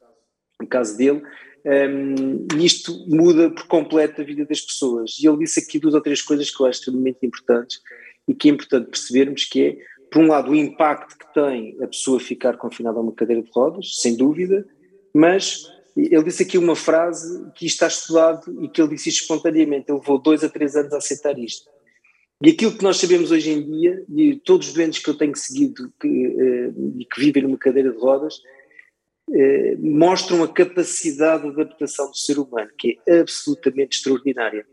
o 0.62 0.68
caso 0.68 0.98
dele, 0.98 1.22
um, 1.66 2.48
e 2.56 2.66
isto 2.66 3.06
muda 3.08 3.50
por 3.50 3.66
completo 3.66 4.22
a 4.22 4.24
vida 4.24 4.46
das 4.46 4.62
pessoas. 4.62 5.18
E 5.20 5.28
ele 5.28 5.40
disse 5.40 5.60
aqui 5.60 5.80
duas 5.80 5.96
ou 5.96 6.02
três 6.02 6.22
coisas 6.22 6.52
que 6.52 6.62
eu 6.62 6.68
acho 6.68 6.80
extremamente 6.80 7.26
importantes 7.26 7.82
e 8.28 8.36
que 8.36 8.50
é 8.50 8.52
importante 8.52 8.90
percebermos 8.90 9.46
que 9.46 9.64
é, 9.64 9.78
por 10.12 10.24
um 10.24 10.28
lado, 10.28 10.52
o 10.52 10.56
impacto 10.56 11.18
que 11.18 11.34
tem 11.34 11.78
a 11.82 11.88
pessoa 11.88 12.20
ficar 12.20 12.58
confinada 12.58 13.00
a 13.00 13.02
uma 13.02 13.12
cadeira 13.12 13.42
de 13.42 13.50
rodas, 13.52 13.96
sem 13.96 14.16
dúvida, 14.16 14.66
mas 15.14 15.66
ele 15.96 16.24
disse 16.24 16.44
aqui 16.44 16.58
uma 16.58 16.76
frase 16.76 17.50
que 17.56 17.66
está 17.66 17.88
estudado 17.88 18.64
e 18.64 18.68
que 18.68 18.82
ele 18.82 18.96
disse 18.96 19.10
espontaneamente, 19.10 19.90
ele 19.90 20.00
levou 20.00 20.20
dois 20.20 20.44
a 20.44 20.50
três 20.50 20.76
anos 20.76 20.94
a 20.94 20.98
aceitar 20.98 21.38
isto. 21.40 21.70
E 22.44 22.50
aquilo 22.50 22.78
que 22.78 22.84
nós 22.84 22.98
sabemos 22.98 23.32
hoje 23.32 23.50
em 23.50 23.64
dia, 23.64 24.04
e 24.14 24.36
todos 24.36 24.68
os 24.68 24.74
doentes 24.74 25.00
que 25.00 25.10
eu 25.10 25.18
tenho 25.18 25.36
seguido 25.36 25.92
que, 26.00 26.08
uh, 26.08 27.00
e 27.00 27.06
que 27.06 27.20
vivem 27.20 27.44
numa 27.44 27.58
cadeira 27.58 27.92
de 27.92 27.98
rodas, 27.98 28.42
eh, 29.34 29.76
mostram 29.80 30.44
a 30.44 30.48
capacidade 30.48 31.44
de 31.44 31.62
adaptação 31.62 32.12
do 32.12 32.18
ser 32.18 32.38
humano, 32.38 32.70
que 32.78 33.00
é 33.08 33.20
absolutamente 33.20 33.98
extraordinária. 33.98 34.66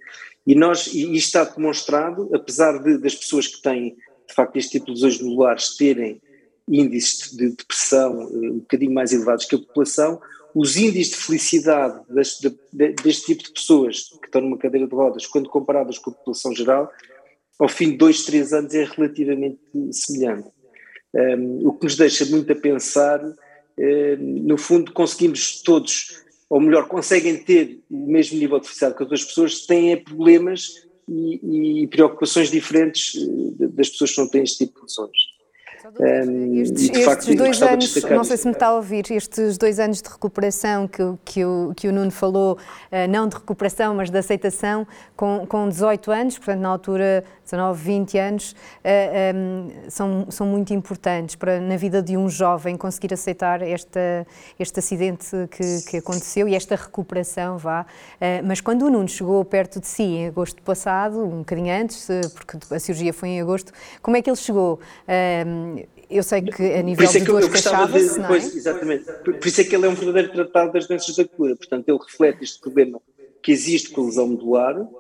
E, 0.47 0.55
nós, 0.55 0.89
e 0.89 1.15
está 1.17 1.45
demonstrado, 1.45 2.29
apesar 2.35 2.83
de, 2.83 2.99
das 2.99 3.15
pessoas 3.15 3.47
que 3.47 3.63
têm, 3.63 3.97
de 4.29 4.35
facto, 4.35 4.57
este 4.57 4.73
tipo 4.73 4.87
de 4.87 4.93
lesões 4.93 5.21
modulares 5.21 5.77
terem 5.77 6.21
índices 6.69 7.33
de 7.37 7.51
depressão 7.51 8.23
eh, 8.23 8.51
um 8.51 8.59
bocadinho 8.59 8.93
mais 8.93 9.13
elevados 9.13 9.47
que 9.47 9.55
a 9.55 9.59
população, 9.59 10.21
os 10.55 10.77
índices 10.77 11.15
de 11.15 11.25
felicidade 11.25 12.01
deste, 12.11 12.51
de, 12.73 12.93
deste 12.93 13.27
tipo 13.27 13.45
de 13.45 13.53
pessoas 13.53 14.11
que 14.21 14.27
estão 14.27 14.43
numa 14.43 14.59
cadeira 14.59 14.87
de 14.87 14.95
rodas, 14.95 15.27
quando 15.27 15.49
comparadas 15.49 15.99
com 15.99 16.11
a 16.11 16.15
população 16.15 16.55
geral, 16.55 16.91
ao 17.59 17.69
fim 17.69 17.93
de 17.93 17.97
dois, 17.97 18.25
três 18.25 18.53
anos 18.53 18.75
é 18.75 18.85
relativamente 18.85 19.61
semelhante. 19.93 20.49
Um, 21.15 21.69
o 21.69 21.73
que 21.75 21.85
nos 21.85 21.97
deixa 21.97 22.25
muito 22.27 22.51
a 22.53 22.57
pensar 22.57 23.21
no 24.19 24.57
fundo 24.57 24.93
conseguimos 24.93 25.61
todos, 25.63 26.23
ou 26.49 26.61
melhor, 26.61 26.87
conseguem 26.87 27.37
ter 27.43 27.81
o 27.91 28.07
mesmo 28.07 28.39
nível 28.39 28.61
de 28.61 28.67
felicidade 28.67 28.97
que 28.97 29.03
outras 29.03 29.25
pessoas, 29.25 29.67
têm 29.67 29.97
problemas 30.03 30.87
e, 31.09 31.83
e 31.83 31.87
preocupações 31.89 32.51
diferentes 32.51 33.15
eh, 33.17 33.67
das 33.69 33.91
pessoas 33.91 34.15
que 34.15 34.21
não 34.21 34.29
têm 34.29 34.43
este 34.43 34.67
tipo 34.67 34.81
de 34.81 34.83
lesões. 34.83 35.19
Um, 35.85 36.55
estes, 36.61 36.85
estes 36.85 37.05
facto, 37.05 37.35
dois 37.35 37.61
anos, 37.61 38.05
não 38.05 38.23
sei 38.23 38.37
se 38.37 38.47
me 38.47 38.53
está 38.53 38.69
a 38.69 38.75
ouvir, 38.77 39.11
estes 39.11 39.59
dois 39.59 39.81
anos 39.81 40.01
de 40.01 40.09
recuperação 40.09 40.87
que, 40.87 41.03
que, 41.25 41.45
o, 41.45 41.73
que 41.77 41.89
o 41.89 41.93
Nuno 41.93 42.13
falou, 42.13 42.55
uh, 42.55 43.11
não 43.11 43.27
de 43.27 43.35
recuperação, 43.35 43.93
mas 43.93 44.09
de 44.09 44.17
aceitação, 44.17 44.87
com, 45.17 45.45
com 45.45 45.69
18 45.69 46.11
anos, 46.13 46.39
portanto, 46.39 46.61
na 46.61 46.69
altura 46.69 47.25
19, 47.45 47.83
20 47.83 48.19
anos, 48.19 48.53
uh, 48.53 49.37
um, 49.37 49.71
são, 49.89 50.27
são 50.31 50.47
muito 50.47 50.73
importantes 50.73 51.35
para, 51.35 51.59
na 51.59 51.77
vida 51.77 52.01
de 52.01 52.17
um 52.17 52.29
jovem, 52.29 52.77
conseguir 52.77 53.13
aceitar 53.13 53.61
esta, 53.61 54.25
este 54.61 54.79
acidente 54.79 55.27
que, 55.51 55.83
que 55.91 55.97
aconteceu 55.97 56.47
e 56.47 56.55
esta 56.55 56.77
recuperação, 56.77 57.59
vá. 57.59 57.83
Uh, 57.83 58.47
mas 58.47 58.61
quando 58.61 58.83
o 58.83 58.91
Nuno 58.91 59.09
chegou 59.09 59.45
perto 59.45 59.81
de 59.81 59.89
si, 59.89 60.05
em 60.05 60.29
agosto 60.29 60.63
passado, 60.63 61.25
um 61.25 61.39
bocadinho 61.39 61.75
antes, 61.75 62.07
porque 62.35 62.73
a 62.73 62.79
cirurgia 62.79 63.13
foi 63.13 63.31
em 63.31 63.41
agosto, 63.41 63.73
como 64.01 64.17
é 64.17 64.23
que 64.23 64.31
ele 64.31 64.37
chegou? 64.37 64.79
Eu 66.13 66.23
sei 66.23 66.43
que 66.43 66.63
a 66.75 66.83
nível 66.83 67.07
de 67.07 67.21
dores 67.21 67.49
queixava-se, 67.49 68.19
não 68.19 68.35
é? 68.35 68.39
Exatamente. 68.39 69.05
Por, 69.25 69.35
por, 69.35 69.47
isso 69.47 69.61
é 69.61 69.65
que 69.65 69.75
ele 69.75 69.87
é 69.87 69.89
um 69.89 69.95
verdadeiro 69.95 70.33
tratado 70.33 70.73
das 70.73 70.87
doenças 70.87 71.17
da 71.17 71.25
cura. 71.25 71.57
Portanto, 71.57 71.89
ele 71.89 71.99
reflete 71.99 72.45
este 72.45 72.61
problema 72.61 73.01
que 73.43 73.53
existe 73.53 73.91
com 73.91 74.03
a 74.03 74.05
lesão 74.05 74.29
medular 74.29 74.81
uh, 74.81 74.91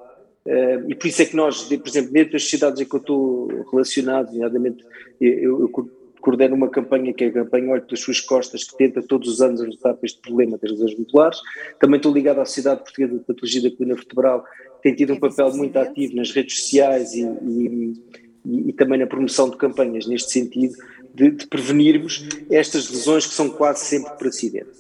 e 0.88 0.94
por 0.94 1.06
isso 1.06 1.22
é 1.22 1.24
que 1.24 1.36
nós, 1.36 1.62
por 1.62 1.88
exemplo, 1.88 2.12
dentro 2.12 2.32
das 2.32 2.42
sociedades 2.42 2.80
em 2.80 2.84
que 2.84 2.94
eu 2.94 3.00
estou 3.00 3.48
relacionado, 3.70 4.32
nomeadamente, 4.32 4.84
eu, 5.20 5.60
eu 5.60 5.68
coordeno 6.22 6.54
uma 6.54 6.70
campanha 6.70 7.12
que 7.12 7.24
é 7.24 7.26
a 7.26 7.32
campanha 7.32 7.70
Olho 7.70 7.82
pelas 7.82 8.00
Suas 8.00 8.20
Costas, 8.20 8.64
que 8.64 8.76
tenta 8.76 9.02
todos 9.02 9.28
os 9.28 9.40
anos 9.42 9.60
ajudar 9.60 9.94
para 9.94 10.06
este 10.06 10.20
problema 10.20 10.56
das 10.56 10.70
lesões 10.70 10.96
medulares. 10.96 11.38
Também 11.78 11.96
estou 11.96 12.12
ligado 12.12 12.40
à 12.40 12.44
Sociedade 12.44 12.82
Portuguesa 12.82 13.18
de 13.18 13.24
Patologia 13.24 13.62
da 13.62 13.76
Coluna 13.76 13.94
Vertebral, 13.96 14.44
que 14.44 14.82
tem 14.82 14.94
tido 14.94 15.12
um 15.12 15.20
papel 15.20 15.52
muito 15.54 15.76
ativo 15.76 16.16
nas 16.16 16.30
redes 16.30 16.60
sociais 16.60 17.12
e, 17.12 17.22
e, 17.22 17.92
e, 18.46 18.68
e 18.68 18.72
também 18.72 18.98
na 18.98 19.06
promoção 19.06 19.50
de 19.50 19.56
campanhas 19.56 20.06
neste 20.06 20.30
sentido, 20.30 20.74
de, 21.14 21.30
de 21.30 21.46
prevenirmos 21.46 22.26
estas 22.50 22.88
lesões 22.90 23.26
que 23.26 23.34
são 23.34 23.50
quase 23.50 23.84
sempre 23.84 24.16
por 24.16 24.26
acidente. 24.28 24.70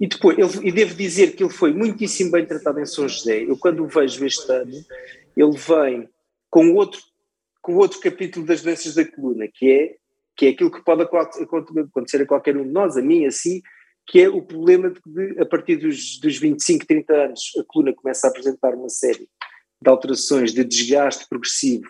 E 0.00 0.06
depois, 0.06 0.36
ele, 0.36 0.68
e 0.68 0.72
devo 0.72 0.94
dizer 0.94 1.36
que 1.36 1.44
ele 1.44 1.52
foi 1.52 1.72
muitíssimo 1.72 2.32
bem 2.32 2.44
tratado 2.44 2.80
em 2.80 2.86
São 2.86 3.08
José. 3.08 3.44
Eu, 3.44 3.56
quando 3.56 3.84
o 3.84 3.86
vejo 3.86 4.24
este 4.26 4.50
ano, 4.50 4.84
ele 5.36 5.56
vem 5.56 6.08
com 6.50 6.74
outro, 6.74 7.00
com 7.60 7.76
outro 7.76 8.00
capítulo 8.00 8.44
das 8.44 8.62
doenças 8.62 8.94
da 8.94 9.04
coluna, 9.04 9.46
que 9.52 9.70
é, 9.70 9.94
que 10.36 10.46
é 10.46 10.48
aquilo 10.50 10.72
que 10.72 10.82
pode 10.82 11.02
acontecer 11.02 12.22
a 12.22 12.26
qualquer 12.26 12.56
um 12.56 12.64
de 12.64 12.72
nós, 12.72 12.96
a 12.96 13.02
mim, 13.02 13.26
assim, 13.26 13.62
que 14.06 14.20
é 14.20 14.28
o 14.28 14.42
problema 14.42 14.90
de, 14.90 15.00
de 15.06 15.40
a 15.40 15.46
partir 15.46 15.76
dos, 15.76 16.18
dos 16.18 16.36
25, 16.36 16.86
30 16.86 17.14
anos, 17.14 17.40
a 17.58 17.62
coluna 17.66 17.94
começa 17.94 18.26
a 18.26 18.30
apresentar 18.30 18.74
uma 18.74 18.88
série 18.88 19.28
de 19.80 19.88
alterações 19.88 20.52
de 20.52 20.64
desgaste 20.64 21.28
progressivo 21.28 21.88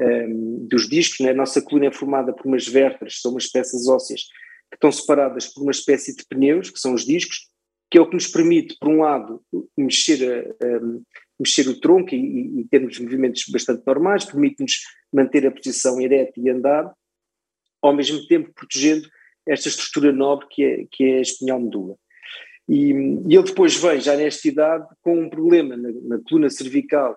um, 0.00 0.04
ehm, 0.04 0.66
dos 0.68 0.88
discos. 0.88 1.20
Né? 1.20 1.30
A 1.30 1.34
nossa 1.34 1.62
coluna 1.62 1.86
é 1.86 1.92
formada 1.92 2.32
por 2.32 2.46
umas 2.46 2.66
vértebras, 2.66 3.20
são 3.20 3.32
umas 3.32 3.46
peças 3.46 3.86
ósseas 3.88 4.22
que 4.70 4.76
estão 4.76 4.92
separadas 4.92 5.46
por 5.46 5.62
uma 5.62 5.70
espécie 5.70 6.14
de 6.14 6.24
pneus, 6.26 6.70
que 6.70 6.78
são 6.78 6.94
os 6.94 7.04
discos, 7.04 7.48
que 7.90 7.96
é 7.96 8.00
o 8.00 8.06
que 8.06 8.14
nos 8.14 8.26
permite, 8.26 8.76
por 8.78 8.90
um 8.90 9.00
lado, 9.00 9.42
mexer, 9.76 10.46
a, 10.60 10.66
a, 10.66 10.80
mexer 11.40 11.68
o 11.68 11.80
tronco 11.80 12.14
e, 12.14 12.60
e 12.60 12.64
termos 12.70 12.98
movimentos 12.98 13.44
bastante 13.50 13.82
normais, 13.86 14.24
permite-nos 14.24 14.82
manter 15.12 15.46
a 15.46 15.50
posição 15.50 16.00
ereta 16.00 16.34
e 16.36 16.50
andar, 16.50 16.92
ao 17.80 17.94
mesmo 17.94 18.26
tempo 18.26 18.52
protegendo 18.54 19.08
esta 19.46 19.68
estrutura 19.68 20.12
nobre 20.12 20.46
que 20.50 20.64
é, 20.64 20.84
que 20.90 21.04
é 21.04 21.18
a 21.18 21.22
espinhal 21.22 21.60
medula. 21.60 21.96
E, 22.68 22.92
e 22.92 23.34
ele 23.34 23.44
depois 23.44 23.74
vem, 23.76 23.98
já 23.98 24.14
nesta 24.14 24.46
idade, 24.46 24.86
com 25.00 25.18
um 25.18 25.30
problema 25.30 25.74
na, 25.74 25.88
na 26.02 26.20
coluna 26.28 26.50
cervical 26.50 27.16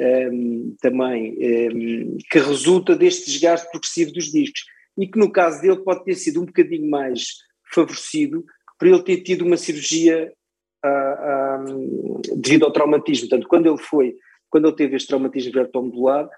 um, 0.00 0.04
ehm, 0.04 0.76
também, 0.80 1.32
um, 1.32 1.42
ehm, 1.42 2.16
que 2.30 2.38
resulta 2.38 2.96
deste 2.96 3.30
desgaste 3.30 3.70
progressivo 3.70 4.12
dos 4.12 4.30
discos 4.30 4.64
e 4.98 5.06
que 5.06 5.18
no 5.18 5.30
caso 5.30 5.60
dele 5.60 5.82
pode 5.82 6.04
ter 6.04 6.14
sido 6.14 6.40
um 6.40 6.46
bocadinho 6.46 6.88
mais 6.90 7.36
favorecido 7.72 8.44
por 8.78 8.88
ele 8.88 9.02
ter 9.02 9.22
tido 9.22 9.44
uma 9.44 9.56
cirurgia 9.56 10.32
uh, 10.84 12.20
devido 12.36 12.64
ao 12.64 12.72
traumatismo. 12.72 13.28
Portanto, 13.28 13.48
quando 13.48 13.66
ele 13.66 13.78
foi, 13.78 14.16
quando 14.48 14.68
ele 14.68 14.76
teve 14.76 14.96
este 14.96 15.08
traumatismo 15.08 15.52
vertebromedular, 15.52 16.28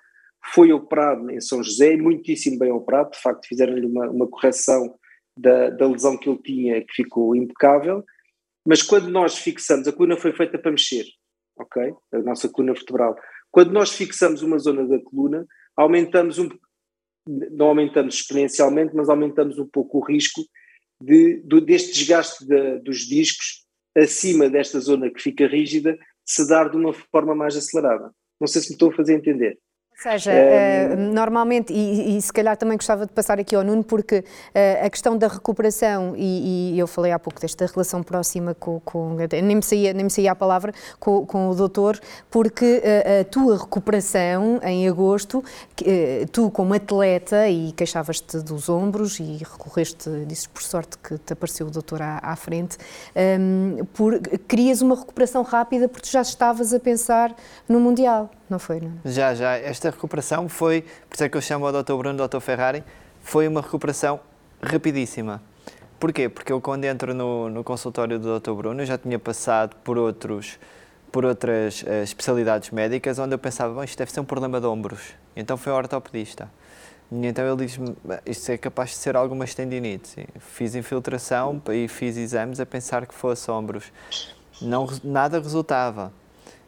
foi 0.55 0.73
operado 0.73 1.31
em 1.31 1.41
São 1.41 1.63
José, 1.63 1.97
muitíssimo 1.97 2.59
bem 2.59 2.73
operado, 2.73 3.11
de 3.11 3.21
facto 3.21 3.47
fizeram-lhe 3.47 3.87
uma, 3.87 4.09
uma 4.11 4.27
correção 4.27 4.95
da, 5.37 5.71
da 5.71 5.87
lesão 5.87 6.17
que 6.17 6.29
ele 6.29 6.39
tinha, 6.43 6.81
que 6.81 6.95
ficou 6.95 7.37
impecável, 7.37 8.05
mas 8.67 8.83
quando 8.83 9.09
nós 9.09 9.39
fixamos, 9.39 9.87
a 9.87 9.93
coluna 9.93 10.17
foi 10.17 10.33
feita 10.33 10.59
para 10.59 10.71
mexer, 10.71 11.05
ok? 11.59 11.95
A 12.13 12.19
nossa 12.19 12.49
coluna 12.49 12.75
vertebral. 12.75 13.17
Quando 13.51 13.73
nós 13.73 13.91
fixamos 13.91 14.43
uma 14.43 14.59
zona 14.59 14.87
da 14.87 14.99
coluna, 15.01 15.47
aumentamos 15.77 16.39
um, 16.39 16.49
não 17.27 17.67
aumentamos 17.67 18.15
exponencialmente, 18.15 18.95
mas 18.95 19.09
aumentamos 19.09 19.59
um 19.59 19.67
pouco 19.67 19.99
o 19.99 20.05
risco 20.05 20.43
de, 21.03 21.43
de 21.43 21.61
deste 21.61 21.93
desgaste 21.93 22.47
de, 22.47 22.79
dos 22.81 22.99
discos 23.07 23.65
acima 23.97 24.49
desta 24.49 24.79
zona 24.81 25.11
que 25.11 25.21
fica 25.21 25.47
rígida 25.47 25.99
se 26.25 26.47
dar 26.49 26.71
de 26.71 26.77
uma 26.77 26.93
forma 26.93 27.35
mais 27.35 27.57
acelerada. 27.57 28.13
Não 28.41 28.47
sei 28.47 28.63
se 28.63 28.69
me 28.69 28.75
estou 28.75 28.91
a 28.91 28.95
fazer 28.95 29.15
entender. 29.15 29.59
Ou 30.03 30.13
seja, 30.13 30.33
uh, 30.33 30.97
normalmente, 30.97 31.75
e, 31.75 32.17
e, 32.17 32.23
se 32.23 32.33
calhar 32.33 32.57
também 32.57 32.79
gostava 32.79 33.05
de 33.05 33.13
passar 33.13 33.39
aqui 33.39 33.55
ao 33.55 33.63
Nuno, 33.63 33.85
porque 33.85 34.21
uh, 34.21 34.87
a 34.87 34.89
questão 34.89 35.15
da 35.15 35.29
recuperação, 35.29 36.15
e, 36.17 36.73
e, 36.73 36.79
eu 36.79 36.87
falei 36.87 37.13
há 37.13 37.19
pouco 37.19 37.39
desta 37.39 37.67
relação 37.67 38.03
próxima 38.03 38.55
com, 38.55 38.81
com 38.81 39.17
nem, 39.31 39.57
me 39.57 39.63
saía, 39.63 39.93
nem 39.93 40.05
me 40.05 40.11
saía 40.11 40.33
a 40.33 40.35
palavra, 40.35 40.73
com, 40.99 41.27
com 41.27 41.51
o 41.51 41.55
doutor, 41.55 42.01
porque 42.31 42.83
uh, 42.83 43.21
a 43.21 43.25
tua 43.25 43.59
recuperação 43.59 44.59
em 44.63 44.89
agosto, 44.89 45.45
tu 46.33 46.51
como 46.51 46.73
atleta, 46.73 47.47
e 47.51 47.71
queixavas-te 47.73 48.39
dos 48.39 48.71
ombros 48.71 49.21
e 49.21 49.37
recorreste, 49.37 50.09
disse 50.27 50.49
por 50.49 50.63
sorte 50.63 50.97
que 50.97 51.19
te 51.19 51.35
apareceu 51.35 51.67
o 51.67 51.71
doutor 51.71 52.01
à, 52.01 52.21
à 52.23 52.37
frente, 52.37 52.79
um, 53.39 53.85
por, 53.93 54.19
querias 54.49 54.81
uma 54.81 54.97
recuperação 54.97 55.43
rápida 55.43 55.89
porque 55.89 56.09
tu 56.09 56.11
já 56.11 56.23
estavas 56.23 56.73
a 56.73 56.81
pensar 56.81 57.37
no 57.69 57.79
Mundial 57.79 58.31
não 58.51 58.59
foi, 58.59 58.81
não? 58.81 58.93
Já, 59.05 59.35
já. 59.35 59.57
Esta 59.57 59.91
recuperação 59.91 60.49
foi, 60.49 60.83
por 61.09 61.15
isso 61.15 61.25
é 61.25 61.29
que 61.29 61.37
eu 61.37 61.41
chamo 61.41 61.67
o 61.67 61.83
Dr. 61.83 61.95
Bruno 61.95 62.29
Dr. 62.29 62.41
Ferrari, 62.41 62.85
foi 63.23 63.47
uma 63.47 63.61
recuperação 63.61 64.21
rapidíssima. 64.63 65.41
Porquê? 65.99 66.29
Porque 66.29 66.53
eu 66.53 66.61
quando 66.61 66.85
entro 66.85 67.15
no, 67.15 67.49
no 67.49 67.63
consultório 67.63 68.19
do 68.19 68.41
Dr. 68.41 68.53
Bruno, 68.53 68.85
já 68.85 68.97
tinha 68.99 69.19
passado 69.19 69.77
por 69.85 69.99
outros 69.99 70.59
por 71.11 71.25
outras 71.25 71.83
uh, 71.83 72.05
especialidades 72.05 72.71
médicas 72.71 73.19
onde 73.19 73.35
eu 73.35 73.39
pensava, 73.39 73.75
bom, 73.75 73.83
isto 73.83 73.99
deve 73.99 74.13
ser 74.13 74.21
um 74.21 74.25
problema 74.25 74.61
de 74.61 74.67
ombros. 74.67 75.13
Então 75.35 75.57
foi 75.57 75.73
ao 75.73 75.79
ortopedista. 75.79 76.49
E 77.11 77.27
então 77.27 77.45
ele 77.45 77.67
diz-me, 77.67 77.97
isto 78.25 78.51
é 78.51 78.57
capaz 78.57 78.91
de 78.91 78.97
ser 78.97 79.17
alguma 79.17 79.45
tendinite. 79.45 80.29
Fiz 80.39 80.77
infiltração 80.77 81.61
e 81.73 81.89
fiz 81.89 82.17
exames 82.17 82.61
a 82.61 82.67
pensar 82.67 83.07
que 83.07 83.15
fosse 83.15 83.51
ombros. 83.51 83.93
Não, 84.63 84.87
nada 85.03 85.41
resultava. 85.41 86.13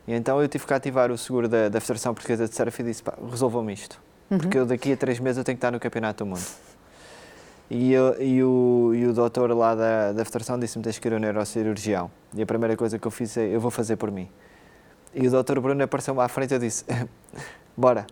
E 0.06 0.12
então 0.12 0.40
eu 0.40 0.49
tive 0.49 0.66
que 0.66 0.75
ativar 0.75 1.11
o 1.11 1.18
seguro 1.18 1.49
da, 1.49 1.68
da 1.68 1.80
Federação 1.80 2.12
Portuguesa 2.12 2.49
de 2.49 2.54
Surf 2.54 2.82
e 2.82 2.85
disse, 2.85 3.02
resolvam-me 3.30 3.73
isto. 3.73 4.00
Uhum. 4.30 4.38
Porque 4.38 4.59
eu 4.59 4.66
daqui 4.66 4.92
a 4.92 4.97
três 4.97 5.21
meses 5.21 5.38
eu 5.38 5.44
tenho 5.44 5.56
que 5.56 5.59
estar 5.59 5.71
no 5.71 5.78
Campeonato 5.78 6.25
do 6.25 6.28
Mundo. 6.28 6.42
E, 7.71 7.92
eu, 7.92 8.21
e, 8.21 8.42
o, 8.42 8.92
e 8.94 9.06
o 9.06 9.12
doutor 9.12 9.50
lá 9.56 9.75
da, 9.75 10.12
da 10.12 10.25
Federação 10.25 10.59
disse-me, 10.59 10.85
tens 10.85 10.99
que 10.99 11.09
ir 11.09 11.14
ao 11.14 11.21
neurocirurgião. 11.21 12.11
E 12.35 12.42
a 12.42 12.47
primeira 12.47 12.76
coisa 12.76 12.99
que 12.99 13.06
eu 13.06 13.11
fiz 13.11 13.37
é, 13.37 13.47
eu 13.47 13.61
vou 13.61 13.71
fazer 13.71 13.97
por 13.97 14.11
mim. 14.11 14.28
E 15.14 15.26
o 15.26 15.30
doutor 15.30 15.61
Bruno 15.61 15.82
apareceu-me 15.82 16.21
à 16.21 16.28
frente 16.28 16.50
e 16.50 16.54
eu 16.54 16.59
disse, 16.59 16.85
bora. 17.76 18.06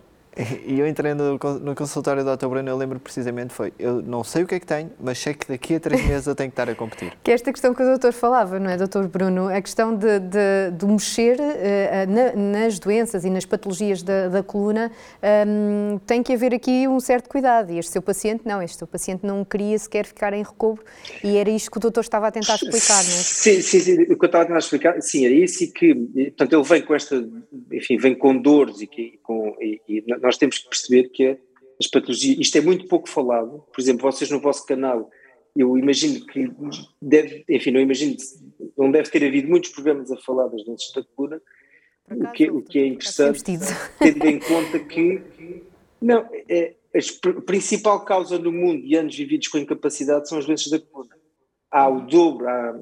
E 0.66 0.78
eu 0.78 0.86
entrei 0.86 1.12
no, 1.12 1.32
no 1.60 1.74
consultório 1.74 2.24
do 2.24 2.36
Dr. 2.36 2.46
Bruno, 2.46 2.68
eu 2.68 2.76
lembro 2.76 3.00
precisamente, 3.00 3.52
foi, 3.52 3.72
eu 3.78 4.00
não 4.00 4.22
sei 4.22 4.44
o 4.44 4.46
que 4.46 4.54
é 4.54 4.60
que 4.60 4.66
tenho, 4.66 4.90
mas 5.00 5.18
sei 5.18 5.34
que 5.34 5.48
daqui 5.48 5.74
a 5.74 5.80
três 5.80 6.06
meses 6.06 6.26
eu 6.26 6.36
tenho 6.36 6.50
que 6.50 6.52
estar 6.52 6.70
a 6.70 6.74
competir. 6.74 7.12
Que 7.22 7.32
é 7.32 7.34
esta 7.34 7.52
questão 7.52 7.74
que 7.74 7.82
o 7.82 7.86
doutor 7.86 8.12
falava, 8.12 8.58
não 8.58 8.70
é, 8.70 8.76
doutor 8.76 9.06
Bruno? 9.08 9.48
A 9.48 9.60
questão 9.60 9.94
de, 9.94 10.18
de, 10.20 10.70
de 10.76 10.86
mexer 10.86 11.38
uh, 11.38 12.10
na, 12.10 12.60
nas 12.62 12.78
doenças 12.78 13.24
e 13.24 13.30
nas 13.30 13.44
patologias 13.44 14.02
da, 14.02 14.28
da 14.28 14.42
coluna, 14.42 14.90
um, 15.46 15.98
tem 16.06 16.22
que 16.22 16.32
haver 16.32 16.54
aqui 16.54 16.88
um 16.88 16.98
certo 16.98 17.28
cuidado. 17.28 17.70
E 17.72 17.78
este 17.78 17.92
seu 17.92 18.02
paciente, 18.02 18.42
não, 18.46 18.62
este 18.62 18.78
seu 18.78 18.86
paciente 18.86 19.26
não 19.26 19.44
queria 19.44 19.78
sequer 19.78 20.06
ficar 20.06 20.32
em 20.32 20.42
recobro 20.42 20.84
e 21.22 21.36
era 21.36 21.50
isto 21.50 21.70
que 21.70 21.76
o 21.76 21.80
doutor 21.80 22.00
estava 22.00 22.28
a 22.28 22.30
tentar 22.30 22.54
explicar, 22.54 23.02
não 23.04 23.10
é? 23.10 23.22
Sim, 23.22 23.60
sim, 23.60 23.80
sim, 23.80 24.02
o 24.02 24.16
que 24.16 24.24
eu 24.24 24.26
estava 24.26 24.44
a 24.44 24.46
tentar 24.46 24.58
explicar, 24.58 25.00
sim, 25.02 25.26
era 25.26 25.34
isso 25.34 25.64
e 25.64 25.66
que, 25.66 25.94
portanto, 25.94 26.52
ele 26.54 26.62
vem 26.62 26.82
com 26.82 26.94
esta, 26.94 27.28
enfim, 27.72 27.96
vem 27.98 28.14
com 28.14 28.36
dores 28.36 28.80
e, 28.80 28.86
que, 28.86 29.18
com, 29.22 29.54
e, 29.60 29.80
e 29.88 30.04
nós 30.20 30.36
temos 30.36 30.58
que 30.58 30.68
perceber 30.68 31.08
que 31.08 31.38
as 31.80 31.86
patologias, 31.86 32.38
isto 32.38 32.58
é 32.58 32.60
muito 32.60 32.86
pouco 32.86 33.08
falado, 33.08 33.64
por 33.72 33.80
exemplo, 33.80 34.10
vocês 34.10 34.30
no 34.30 34.40
vosso 34.40 34.66
canal, 34.66 35.10
eu 35.56 35.76
imagino 35.78 36.24
que 36.26 36.50
deve, 37.00 37.44
enfim, 37.48 37.70
não 37.70 37.80
imagino, 37.80 38.16
não 38.76 38.90
deve 38.90 39.10
ter 39.10 39.24
havido 39.26 39.48
muitos 39.48 39.70
programas 39.70 40.10
a 40.12 40.16
falar 40.18 40.48
das 40.48 40.62
doenças 40.64 40.92
da 40.92 41.02
coluna, 41.02 41.40
o 42.08 42.32
que, 42.32 42.50
o 42.50 42.62
que 42.62 42.78
é 42.78 42.86
interessante, 42.86 43.42
tendo 43.98 44.26
em 44.26 44.38
conta 44.38 44.78
que, 44.78 45.22
não, 46.00 46.28
é, 46.48 46.74
a 46.94 47.40
principal 47.42 48.04
causa 48.04 48.38
no 48.38 48.52
mundo 48.52 48.82
de 48.82 48.96
anos 48.96 49.16
vividos 49.16 49.48
com 49.48 49.58
incapacidade 49.58 50.28
são 50.28 50.38
as 50.38 50.46
doenças 50.46 50.70
da 50.70 50.78
coluna. 50.78 51.16
Há 51.70 51.88
o 51.88 52.00
dobro, 52.00 52.48
há, 52.48 52.78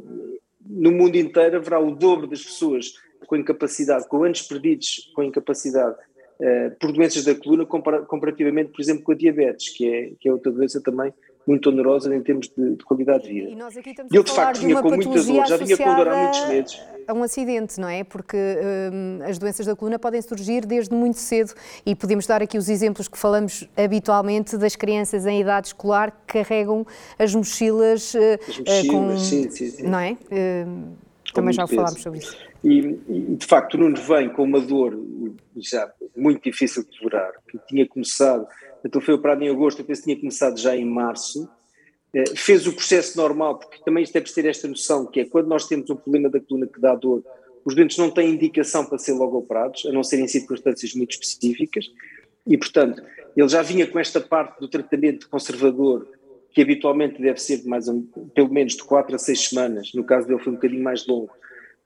no 0.67 0.91
mundo 0.91 1.17
inteiro 1.17 1.59
haverá 1.59 1.79
o 1.79 1.95
dobro 1.95 2.27
das 2.27 2.43
pessoas 2.43 2.95
com 3.27 3.37
incapacidade, 3.37 4.09
com 4.09 4.25
anos 4.25 4.43
perdidos 4.43 5.11
com 5.15 5.23
incapacidade 5.23 5.97
uh, 6.41 6.77
por 6.79 6.93
doenças 6.93 7.25
da 7.25 7.35
coluna 7.35 7.67
comparativamente, 7.67 8.71
por 8.73 8.81
exemplo, 8.81 9.03
com 9.03 9.13
a 9.13 9.15
diabetes, 9.15 9.71
que 9.71 9.89
é, 9.89 10.13
que 10.21 10.29
é 10.29 10.33
outra 10.33 10.53
doença 10.53 10.81
também 10.81 11.13
muito 11.49 11.71
onerosa 11.71 12.15
em 12.15 12.23
termos 12.23 12.49
de, 12.55 12.77
de 12.77 12.85
qualidade 12.85 13.25
de 13.25 13.33
vida. 13.33 13.51
E 13.51 13.57
nós 13.57 13.75
aqui 13.75 13.91
estamos 13.91 14.13
eu, 14.13 14.23
de 14.23 14.31
facto, 14.31 14.61
vinha 14.61 14.83
com 14.83 14.89
muita 14.91 15.23
dor, 15.23 15.47
já 15.47 15.57
vinha 15.57 15.77
com 15.79 15.95
dor 15.95 16.09
há 16.09 16.17
muitos 16.17 16.49
meses. 16.49 16.83
A 17.07 17.15
um 17.15 17.23
acidente, 17.23 17.81
não 17.81 17.89
é? 17.89 18.05
Porque 18.05 18.37
hum, 18.37 19.21
as 19.25 19.39
doenças 19.39 19.65
da 19.65 19.75
coluna 19.75 19.99
podem 19.99 20.21
surgir 20.21 20.67
desde 20.67 20.95
muito 20.95 21.17
cedo 21.17 21.55
e 21.87 21.95
podemos 21.95 22.27
dar 22.27 22.43
aqui 22.43 22.59
os 22.59 22.69
exemplos 22.69 23.09
que 23.09 23.17
falamos 23.17 23.67
habitualmente 23.75 24.59
das 24.59 24.77
crianças 24.77 25.25
em 25.25 25.41
idade 25.41 25.69
escolar 25.69 26.11
que 26.11 26.35
carregam 26.35 26.87
as 27.19 27.35
mochilas, 27.35 28.15
eh, 28.15 28.39
as 28.47 28.59
mochilas 28.59 28.87
com, 28.87 29.19
sim, 29.19 29.51
sim, 29.51 29.71
sim. 29.71 29.83
não 29.85 29.99
é? 29.99 30.19
Hum, 30.31 30.93
também 31.33 31.53
já 31.53 31.67
falámos 31.67 32.01
sobre 32.01 32.19
isso. 32.19 32.37
E, 32.65 32.79
e, 33.09 33.37
de 33.37 33.47
facto 33.47 33.75
o 33.75 33.79
Nuno 33.79 33.97
vem 33.97 34.29
com 34.31 34.43
uma 34.43 34.61
dor 34.61 34.99
já 35.57 35.93
muito 36.17 36.43
difícil 36.43 36.85
de 36.85 36.99
tolerar, 36.99 37.33
que 37.49 37.59
tinha 37.69 37.87
começado 37.87 38.47
então 38.85 39.01
foi 39.01 39.15
operado 39.15 39.43
em 39.43 39.49
agosto, 39.49 39.81
eu 39.81 39.85
penso 39.85 40.03
que 40.03 40.07
tinha 40.07 40.19
começado 40.19 40.59
já 40.59 40.77
em 40.77 40.85
março. 40.85 41.49
Eh, 42.15 42.37
fez 42.37 42.67
o 42.67 42.73
processo 42.73 43.17
normal, 43.17 43.59
porque 43.59 43.83
também 43.85 44.03
isto 44.03 44.17
é 44.17 44.21
preciso 44.21 44.43
ter 44.43 44.49
esta 44.49 44.69
noção, 44.69 45.07
que 45.07 45.21
é 45.21 45.25
quando 45.25 45.49
nós 45.49 45.67
temos 45.67 45.91
um 45.91 45.97
problema 45.97 46.29
da 46.29 46.41
coluna 46.41 46.67
que 46.67 46.81
dá 46.81 46.95
dor, 46.95 47.23
os 47.65 47.75
dentes 47.75 47.99
não 47.99 48.11
têm 48.11 48.31
indicação 48.31 48.85
para 48.85 48.99
ser 48.99 49.13
logo 49.13 49.37
operados, 49.39 49.85
a 49.87 49.93
não 49.93 50.03
ser 50.03 50.21
em 50.21 50.29
circunstâncias 50.29 50.95
muito 50.95 51.13
específicas, 51.13 51.91
e 52.47 52.57
portanto 52.57 53.03
ele 53.37 53.49
já 53.49 53.61
vinha 53.63 53.87
com 53.87 53.99
esta 53.99 54.21
parte 54.21 54.59
do 54.59 54.69
tratamento 54.69 55.29
conservador, 55.29 56.09
que 56.59 56.63
habitualmente 56.63 57.23
deve 57.23 57.41
ser 57.41 57.59
de 57.59 57.69
mais 57.69 57.87
pelo 58.35 58.53
menos 58.53 58.75
de 58.75 58.83
4 58.83 59.15
a 59.15 59.19
6 59.19 59.49
semanas, 59.51 59.93
no 59.95 60.03
caso 60.03 60.27
dele 60.27 60.41
foi 60.41 60.53
um 60.53 60.57
bocadinho 60.57 60.83
mais 60.83 61.07
longo, 61.07 61.31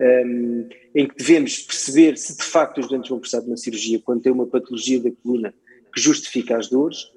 um, 0.00 0.66
em 0.94 1.06
que 1.06 1.14
devemos 1.14 1.58
perceber 1.58 2.16
se 2.16 2.38
de 2.38 2.42
facto 2.42 2.78
os 2.78 2.88
dentes 2.88 3.10
vão 3.10 3.18
precisar 3.18 3.42
de 3.42 3.48
uma 3.48 3.56
cirurgia 3.58 4.00
quando 4.02 4.22
tem 4.22 4.32
uma 4.32 4.46
patologia 4.46 4.98
da 4.98 5.10
coluna 5.22 5.52
que 5.94 6.00
justifica 6.00 6.56
as 6.56 6.70
dores, 6.70 7.10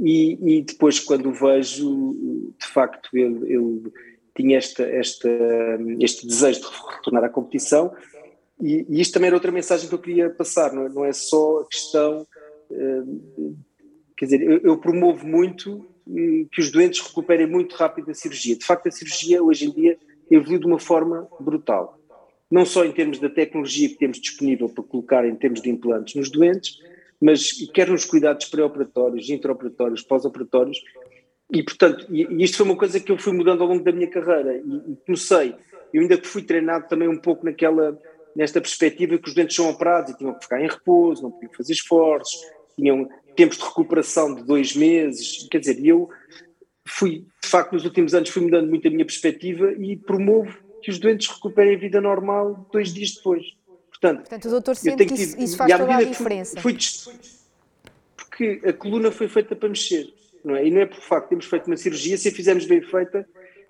e, 0.00 0.38
e 0.40 0.62
depois, 0.62 0.98
quando 0.98 1.28
o 1.28 1.32
vejo, 1.34 2.54
de 2.58 2.66
facto, 2.68 3.10
ele, 3.12 3.52
ele 3.52 3.92
tinha 4.34 4.56
esta, 4.56 4.84
esta, 4.84 5.28
este 6.00 6.26
desejo 6.26 6.60
de 6.60 6.66
retornar 6.90 7.24
à 7.24 7.28
competição, 7.28 7.94
e, 8.62 8.86
e, 8.88 8.98
isto 9.02 9.12
também 9.12 9.26
era 9.26 9.36
outra 9.36 9.52
mensagem 9.52 9.90
que 9.90 9.94
eu 9.94 9.98
queria 9.98 10.30
passar, 10.30 10.72
não 10.72 10.86
é, 10.86 10.88
não 10.88 11.04
é 11.04 11.12
só 11.12 11.58
a 11.58 11.66
questão. 11.66 12.26
Uh, 12.70 13.56
quer 14.16 14.24
dizer, 14.24 14.64
eu, 14.64 14.78
promovo 14.78 15.26
muito 15.26 15.86
eh, 15.86 15.93
que 16.06 16.60
os 16.60 16.70
doentes 16.70 17.00
recuperem 17.00 17.46
muito 17.46 17.74
rápido 17.74 18.10
a 18.10 18.14
cirurgia. 18.14 18.56
De 18.56 18.64
facto, 18.64 18.88
a 18.88 18.90
cirurgia 18.90 19.42
hoje 19.42 19.66
em 19.66 19.70
dia 19.70 19.98
evoluiu 20.30 20.60
de 20.60 20.66
uma 20.66 20.78
forma 20.78 21.28
brutal. 21.40 21.98
Não 22.50 22.64
só 22.66 22.84
em 22.84 22.92
termos 22.92 23.18
da 23.18 23.28
tecnologia 23.28 23.88
que 23.88 23.96
temos 23.96 24.20
disponível 24.20 24.68
para 24.68 24.84
colocar 24.84 25.26
em 25.26 25.34
termos 25.34 25.62
de 25.62 25.70
implantes 25.70 26.14
nos 26.14 26.30
doentes, 26.30 26.78
mas 27.20 27.52
quer 27.72 27.88
nos 27.88 28.04
cuidados 28.04 28.46
pré-operatórios, 28.46 29.30
intraoperatórios, 29.30 30.02
pós-operatórios, 30.02 30.78
e 31.50 31.62
portanto, 31.62 32.06
e, 32.10 32.42
isto 32.42 32.58
foi 32.58 32.66
uma 32.66 32.76
coisa 32.76 33.00
que 33.00 33.10
eu 33.10 33.18
fui 33.18 33.32
mudando 33.32 33.62
ao 33.62 33.68
longo 33.68 33.82
da 33.82 33.92
minha 33.92 34.08
carreira, 34.08 34.56
e, 34.56 34.92
e 34.92 34.96
comecei, 35.06 35.54
eu 35.92 36.02
ainda 36.02 36.20
fui 36.22 36.42
treinado 36.42 36.86
também 36.88 37.08
um 37.08 37.18
pouco 37.18 37.44
naquela, 37.44 37.98
nesta 38.34 38.60
perspectiva 38.60 39.16
que 39.16 39.28
os 39.28 39.34
dentes 39.34 39.56
são 39.56 39.70
operados 39.70 40.12
e 40.12 40.18
tinham 40.18 40.34
que 40.34 40.42
ficar 40.42 40.60
em 40.60 40.68
repouso, 40.68 41.22
não 41.22 41.30
podiam 41.30 41.52
fazer 41.52 41.72
esforços, 41.72 42.40
tinham 42.76 43.08
tempos 43.34 43.58
de 43.58 43.64
recuperação 43.64 44.34
de 44.34 44.44
dois 44.44 44.74
meses, 44.74 45.46
quer 45.50 45.58
dizer, 45.58 45.84
eu 45.84 46.08
fui, 46.86 47.26
de 47.42 47.48
facto, 47.48 47.72
nos 47.72 47.84
últimos 47.84 48.14
anos 48.14 48.28
fui 48.28 48.42
mudando 48.42 48.68
muito 48.68 48.86
a 48.86 48.90
minha 48.90 49.04
perspectiva 49.04 49.72
e 49.72 49.96
promovo 49.96 50.56
que 50.82 50.90
os 50.90 50.98
doentes 50.98 51.28
recuperem 51.28 51.74
a 51.74 51.78
vida 51.78 52.00
normal 52.00 52.68
dois 52.72 52.92
dias 52.92 53.12
depois. 53.14 53.44
Portanto, 53.90 54.18
Portanto 54.18 54.44
o 54.46 54.50
doutor 54.50 54.76
sente 54.76 55.06
que 55.06 55.14
isso, 55.14 55.40
isso 55.40 55.56
faz 55.56 55.76
toda 55.76 55.96
a 55.96 56.02
diferença. 56.02 56.60
Fui, 56.60 56.76
fui, 56.78 57.14
porque 58.16 58.60
a 58.66 58.72
coluna 58.72 59.10
foi 59.10 59.28
feita 59.28 59.56
para 59.56 59.68
mexer, 59.68 60.12
não 60.44 60.56
é? 60.56 60.66
E 60.66 60.70
não 60.70 60.80
é 60.80 60.86
por 60.86 61.00
facto 61.00 61.28
termos 61.28 61.46
feito 61.46 61.66
uma 61.66 61.76
cirurgia, 61.76 62.18
se 62.18 62.28
a 62.28 62.32
fizermos 62.32 62.66
bem 62.66 62.82
feita, 62.82 63.26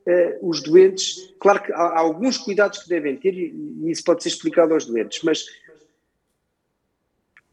uh, 0.07 0.49
os 0.49 0.63
doentes, 0.63 1.35
claro 1.39 1.63
que 1.63 1.73
há, 1.73 1.77
há, 1.77 2.01
alguns 2.01 2.39
cuidados 2.39 2.83
que 2.83 2.89
devem 2.89 3.17
ter 3.17 3.35
e, 3.35 3.55
e, 3.85 3.91
isso 3.91 4.03
pode 4.03 4.23
ser 4.23 4.31
explicado 4.31 4.75
aos 4.75 4.87
doentes, 4.87 5.23
mas 5.23 5.45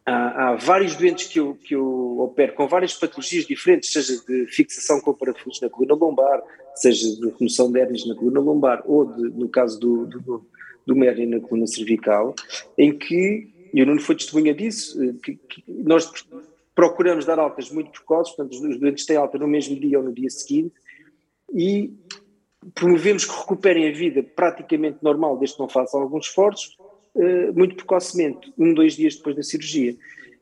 há, 0.05 0.49
há, 0.49 0.55
vários 0.55 0.95
doentes 0.95 1.27
que 1.27 1.39
eu, 1.39 1.55
que 1.55 1.75
eu 1.75 2.19
opero 2.19 2.53
com 2.53 2.67
várias 2.67 2.93
patologias 2.93 3.45
diferentes, 3.45 3.91
seja 3.91 4.21
de 4.27 4.47
fixação 4.47 4.99
com 5.01 5.13
parafusos 5.13 5.61
na 5.61 5.69
coluna 5.69 5.95
lombar, 5.95 6.41
seja 6.75 7.15
de 7.15 7.29
remoção 7.37 7.71
de 7.71 7.79
hérnias 7.79 8.05
na 8.07 8.15
coluna 8.15 8.39
lombar, 8.39 8.83
ou 8.85 9.05
de, 9.05 9.29
no 9.29 9.49
caso 9.49 9.79
do, 9.79 10.05
do 10.05 10.45
do 10.85 10.95
MERI 10.95 11.25
na 11.25 11.39
coluna 11.39 11.67
cervical, 11.67 12.35
em 12.77 12.97
que, 12.97 13.49
e 13.73 13.81
o 13.81 13.85
Nuno 13.85 14.01
foi 14.01 14.15
testemunha 14.15 14.53
disso, 14.53 15.01
eh, 15.03 15.13
que, 15.23 15.35
que 15.35 15.63
nós 15.67 16.09
procuramos 16.75 17.25
dar 17.25 17.39
altas 17.39 17.69
muito 17.69 17.91
precoces, 17.91 18.35
portanto 18.35 18.69
os 18.69 18.79
doentes 18.79 19.05
têm 19.05 19.17
alta 19.17 19.37
no 19.37 19.47
mesmo 19.47 19.79
dia 19.79 19.99
ou 19.99 20.05
no 20.05 20.13
dia 20.13 20.29
seguinte, 20.29 20.73
e 21.53 21.93
promovemos 22.73 23.25
que 23.25 23.37
recuperem 23.37 23.89
a 23.89 23.91
vida 23.91 24.23
praticamente 24.23 24.99
normal, 25.01 25.37
desde 25.37 25.55
que 25.55 25.61
não 25.61 25.69
façam 25.69 26.01
alguns 26.01 26.27
esforços, 26.27 26.77
eh, 27.15 27.51
muito 27.51 27.75
precocemente, 27.75 28.53
um, 28.57 28.73
dois 28.73 28.95
dias 28.95 29.15
depois 29.15 29.35
da 29.35 29.43
cirurgia. 29.43 29.95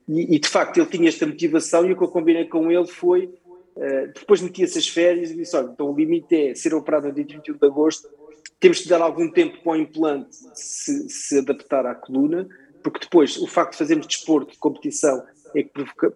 E, 0.07 0.35
e, 0.35 0.39
de 0.39 0.47
facto 0.47 0.77
ele 0.77 0.85
tinha 0.85 1.09
esta 1.09 1.25
motivação 1.25 1.85
e 1.85 1.93
o 1.93 1.97
que 1.97 2.03
eu 2.03 2.07
combinei 2.07 2.45
com 2.45 2.71
ele 2.71 2.87
foi, 2.87 3.25
uh, 3.75 4.11
depois 4.13 4.41
metia-se 4.41 4.77
as 4.77 4.87
férias 4.87 5.31
e 5.31 5.35
disse, 5.35 5.55
olha, 5.55 5.69
então 5.71 5.91
o 5.91 5.95
limite 5.95 6.35
é 6.35 6.55
ser 6.55 6.73
operado 6.73 7.07
no 7.07 7.13
dia 7.13 7.25
21 7.25 7.57
de 7.57 7.65
agosto, 7.65 8.07
temos 8.59 8.79
de 8.79 8.89
dar 8.89 9.01
algum 9.01 9.29
tempo 9.31 9.61
para 9.63 9.71
o 9.71 9.75
implante 9.75 10.35
se, 10.53 11.09
se 11.09 11.39
adaptar 11.39 11.85
à 11.85 11.95
coluna, 11.95 12.47
porque 12.83 12.99
depois 12.99 13.37
o 13.37 13.47
facto 13.47 13.73
de 13.73 13.77
fazermos 13.77 14.07
desporto 14.07 14.53
de 14.53 14.57
competição 14.57 15.23
é 15.55 15.63
que 15.63 15.69
provoca, 15.69 16.13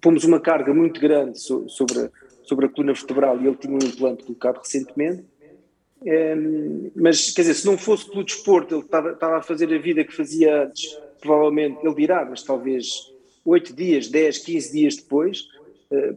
pomos 0.00 0.24
uma 0.24 0.40
carga 0.40 0.74
muito 0.74 1.00
grande 1.00 1.38
so, 1.38 1.68
sobre, 1.68 1.98
a, 1.98 2.10
sobre 2.42 2.66
a 2.66 2.68
coluna 2.68 2.92
vertebral 2.92 3.40
e 3.40 3.46
ele 3.46 3.56
tinha 3.56 3.74
um 3.74 3.78
implante 3.78 4.24
colocado 4.24 4.58
recentemente. 4.58 5.24
É, 6.04 6.34
mas, 6.96 7.30
quer 7.30 7.42
dizer, 7.42 7.54
se 7.54 7.66
não 7.66 7.78
fosse 7.78 8.08
pelo 8.08 8.24
desporto, 8.24 8.74
ele 8.74 8.84
estava, 8.84 9.36
a 9.36 9.42
fazer 9.42 9.72
a 9.72 9.78
vida 9.78 10.04
que 10.04 10.14
fazia 10.14 10.64
antes, 10.64 10.98
provavelmente, 11.20 11.78
ele 11.84 11.94
dirá, 11.94 12.24
mas 12.24 12.42
talvez 12.42 13.12
8 13.44 13.74
dias, 13.74 14.08
10, 14.08 14.38
15 14.38 14.72
dias 14.72 14.96
depois. 14.96 15.46
É, 15.90 16.14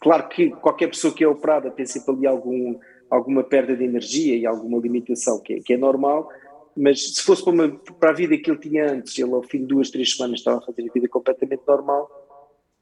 claro 0.00 0.28
que 0.28 0.50
qualquer 0.50 0.88
pessoa 0.88 1.12
que 1.12 1.24
é 1.24 1.28
operada 1.28 1.70
tem 1.70 1.86
sempre 1.86 2.14
ali 2.14 2.26
algum 2.26 2.78
alguma 3.10 3.42
perda 3.42 3.76
de 3.76 3.84
energia 3.84 4.36
e 4.36 4.46
alguma 4.46 4.78
limitação, 4.78 5.40
que 5.40 5.54
é, 5.54 5.60
que 5.60 5.72
é 5.74 5.76
normal, 5.76 6.30
mas 6.76 7.16
se 7.16 7.22
fosse 7.22 7.42
para, 7.42 7.52
uma, 7.52 7.68
para, 7.98 8.10
a 8.10 8.14
vida 8.14 8.38
que 8.38 8.48
ele 8.48 8.60
tinha 8.60 8.92
antes, 8.92 9.18
ele 9.18 9.34
ao 9.34 9.42
fim 9.42 9.58
de 9.58 9.66
duas, 9.66 9.90
três 9.90 10.16
semanas 10.16 10.38
estava 10.38 10.58
a 10.58 10.62
fazer 10.62 10.88
a 10.88 10.92
vida 10.92 11.08
completamente 11.08 11.62
normal, 11.66 12.19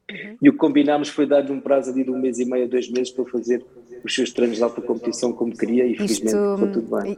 uhum. 0.09 0.37
e 0.41 0.49
o 0.49 0.53
que 0.53 0.57
combinámos 0.57 1.09
foi 1.09 1.25
dar-lhe 1.25 1.51
um 1.51 1.59
prazo 1.59 1.91
ali 1.91 2.03
de 2.03 2.11
um 2.11 2.19
mês 2.19 2.39
e 2.39 2.45
meio, 2.45 2.67
dois 2.67 2.89
meses 2.89 3.11
para 3.11 3.25
fazer 3.25 3.65
os 4.03 4.13
seus 4.13 4.31
treinos 4.31 4.57
de 4.57 4.63
alta 4.63 4.81
competição 4.81 5.31
como 5.33 5.55
queria 5.55 5.85
e 5.85 5.95
felizmente 5.95 6.31
ficou 6.31 6.71
tudo 6.71 7.01
bem. 7.01 7.17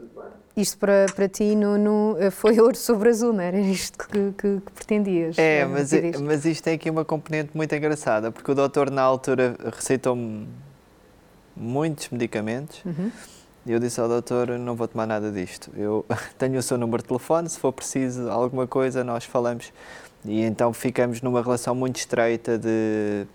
Isto 0.54 0.76
para, 0.78 1.06
para 1.14 1.28
ti, 1.28 1.54
Nuno, 1.56 2.16
foi 2.30 2.60
ouro 2.60 2.76
sobre 2.76 3.08
azul, 3.08 3.32
não 3.32 3.40
era 3.40 3.58
isto 3.58 4.06
que, 4.06 4.32
que, 4.36 4.60
que 4.60 4.72
pretendias? 4.72 5.38
É, 5.38 5.60
eh, 5.60 5.66
mas, 5.66 5.92
mas 6.20 6.44
isto 6.44 6.62
tem 6.62 6.74
aqui 6.74 6.90
uma 6.90 7.06
componente 7.06 7.50
muito 7.54 7.74
engraçada, 7.74 8.30
porque 8.30 8.50
o 8.50 8.54
doutor 8.54 8.90
na 8.90 9.00
altura 9.00 9.56
receitou-me 9.74 10.46
muitos 11.56 12.10
medicamentos. 12.10 12.84
Uhum. 12.84 13.10
E 13.64 13.72
eu 13.72 13.78
disse 13.78 14.00
ao 14.00 14.08
doutor: 14.08 14.58
não 14.58 14.74
vou 14.74 14.88
tomar 14.88 15.06
nada 15.06 15.30
disto. 15.30 15.70
Eu 15.76 16.04
tenho 16.36 16.58
o 16.58 16.62
seu 16.62 16.76
número 16.76 17.02
de 17.02 17.08
telefone, 17.08 17.48
se 17.48 17.58
for 17.58 17.72
preciso 17.72 18.28
alguma 18.28 18.66
coisa, 18.66 19.04
nós 19.04 19.24
falamos. 19.24 19.72
E 20.24 20.42
então 20.42 20.72
ficamos 20.72 21.20
numa 21.20 21.42
relação 21.42 21.74
muito 21.74 21.96
estreita 21.96 22.56
de, 22.58 23.26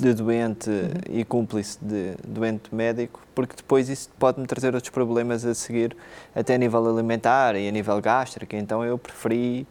de 0.00 0.14
doente 0.14 0.70
uhum. 0.70 0.90
e 1.10 1.24
cúmplice 1.24 1.78
de 1.80 2.14
doente 2.26 2.74
médico, 2.74 3.20
porque 3.34 3.54
depois 3.56 3.88
isso 3.88 4.10
pode-me 4.18 4.46
trazer 4.46 4.74
outros 4.74 4.90
problemas 4.90 5.44
a 5.44 5.54
seguir, 5.54 5.96
até 6.34 6.54
a 6.54 6.58
nível 6.58 6.86
alimentar 6.86 7.56
e 7.56 7.68
a 7.68 7.70
nível 7.70 8.00
gástrico. 8.00 8.56
Então 8.56 8.84
eu 8.84 8.96
preferi 8.96 9.66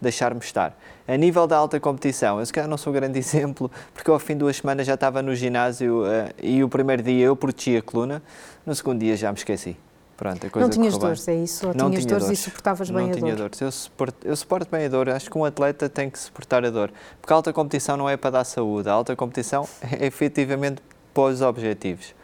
deixar-me 0.00 0.40
estar. 0.40 0.76
A 1.06 1.16
nível 1.16 1.46
da 1.46 1.56
alta 1.56 1.78
competição, 1.78 2.40
eu 2.40 2.46
se 2.46 2.52
calhar 2.52 2.68
não 2.68 2.76
sou 2.76 2.92
um 2.92 2.94
grande 2.94 3.18
exemplo, 3.20 3.70
porque 3.94 4.10
ao 4.10 4.18
fim 4.18 4.32
de 4.34 4.40
duas 4.40 4.56
semanas 4.56 4.86
já 4.86 4.94
estava 4.94 5.22
no 5.22 5.34
ginásio 5.34 6.02
uh, 6.02 6.32
e 6.42 6.64
o 6.64 6.68
primeiro 6.68 7.02
dia 7.02 7.26
eu 7.26 7.36
protegi 7.36 7.76
a 7.76 7.82
coluna, 7.82 8.22
no 8.66 8.74
segundo 8.74 9.00
dia 9.00 9.16
já 9.16 9.30
me 9.30 9.38
esqueci. 9.38 9.76
Pronto, 10.22 10.46
a 10.46 10.50
coisa 10.50 10.68
não 10.68 10.70
tinhas 10.72 10.96
dores, 10.96 11.26
é 11.26 11.34
isso? 11.34 11.66
Ou 11.66 11.74
não 11.74 11.90
tinhas 11.90 12.04
tinha 12.04 12.10
dores, 12.10 12.26
dores, 12.26 12.38
e 12.38 12.42
suportavas 12.44 12.90
bem 12.90 12.96
não 12.96 13.04
a 13.04 13.06
dor? 13.08 13.20
Não 13.20 13.26
tinha 13.26 13.36
dores, 13.36 13.60
eu 13.60 13.72
suporto, 13.72 14.24
eu 14.24 14.36
suporto 14.36 14.70
bem 14.70 14.86
a 14.86 14.88
dor, 14.88 15.08
acho 15.08 15.28
que 15.28 15.36
um 15.36 15.44
atleta 15.44 15.88
tem 15.88 16.08
que 16.08 16.16
suportar 16.16 16.64
a 16.64 16.70
dor, 16.70 16.92
porque 17.20 17.32
a 17.32 17.36
alta 17.36 17.52
competição 17.52 17.96
não 17.96 18.08
é 18.08 18.16
para 18.16 18.30
dar 18.30 18.44
saúde, 18.44 18.88
a 18.88 18.92
alta 18.92 19.16
competição 19.16 19.68
é 19.82 20.06
efetivamente 20.06 20.80
para 21.12 21.24
os 21.24 21.42
objetivos. 21.42 22.14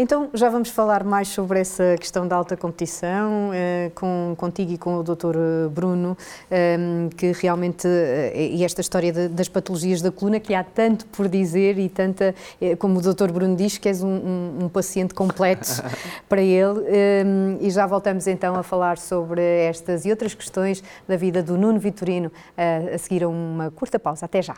Então, 0.00 0.30
já 0.32 0.48
vamos 0.48 0.68
falar 0.68 1.02
mais 1.02 1.26
sobre 1.26 1.58
essa 1.58 1.96
questão 1.98 2.28
da 2.28 2.36
alta 2.36 2.56
competição, 2.56 3.50
eh, 3.52 3.90
com, 3.96 4.32
contigo 4.38 4.70
e 4.70 4.78
com 4.78 4.98
o 4.98 5.02
Dr. 5.02 5.36
Bruno, 5.72 6.16
eh, 6.48 6.78
que 7.16 7.32
realmente, 7.32 7.88
eh, 7.88 8.50
e 8.52 8.64
esta 8.64 8.80
história 8.80 9.12
de, 9.12 9.26
das 9.26 9.48
patologias 9.48 10.00
da 10.00 10.12
coluna, 10.12 10.38
que 10.38 10.54
há 10.54 10.62
tanto 10.62 11.04
por 11.06 11.26
dizer 11.26 11.80
e 11.80 11.88
tanta, 11.88 12.32
eh, 12.60 12.76
como 12.76 13.00
o 13.00 13.02
Dr. 13.02 13.32
Bruno 13.32 13.56
diz, 13.56 13.76
que 13.76 13.88
és 13.88 14.00
um, 14.00 14.08
um, 14.08 14.58
um 14.66 14.68
paciente 14.68 15.12
completo 15.14 15.66
para 16.28 16.42
ele. 16.42 16.84
Eh, 16.86 17.24
e 17.62 17.68
já 17.68 17.84
voltamos 17.84 18.28
então 18.28 18.54
a 18.54 18.62
falar 18.62 18.98
sobre 18.98 19.42
estas 19.42 20.04
e 20.04 20.10
outras 20.10 20.32
questões 20.32 20.80
da 21.08 21.16
vida 21.16 21.42
do 21.42 21.58
Nuno 21.58 21.80
Vitorino, 21.80 22.30
a 22.56 22.96
seguir 22.98 23.24
a 23.24 23.28
uma 23.28 23.72
curta 23.72 23.98
pausa. 23.98 24.26
Até 24.26 24.42
já. 24.42 24.54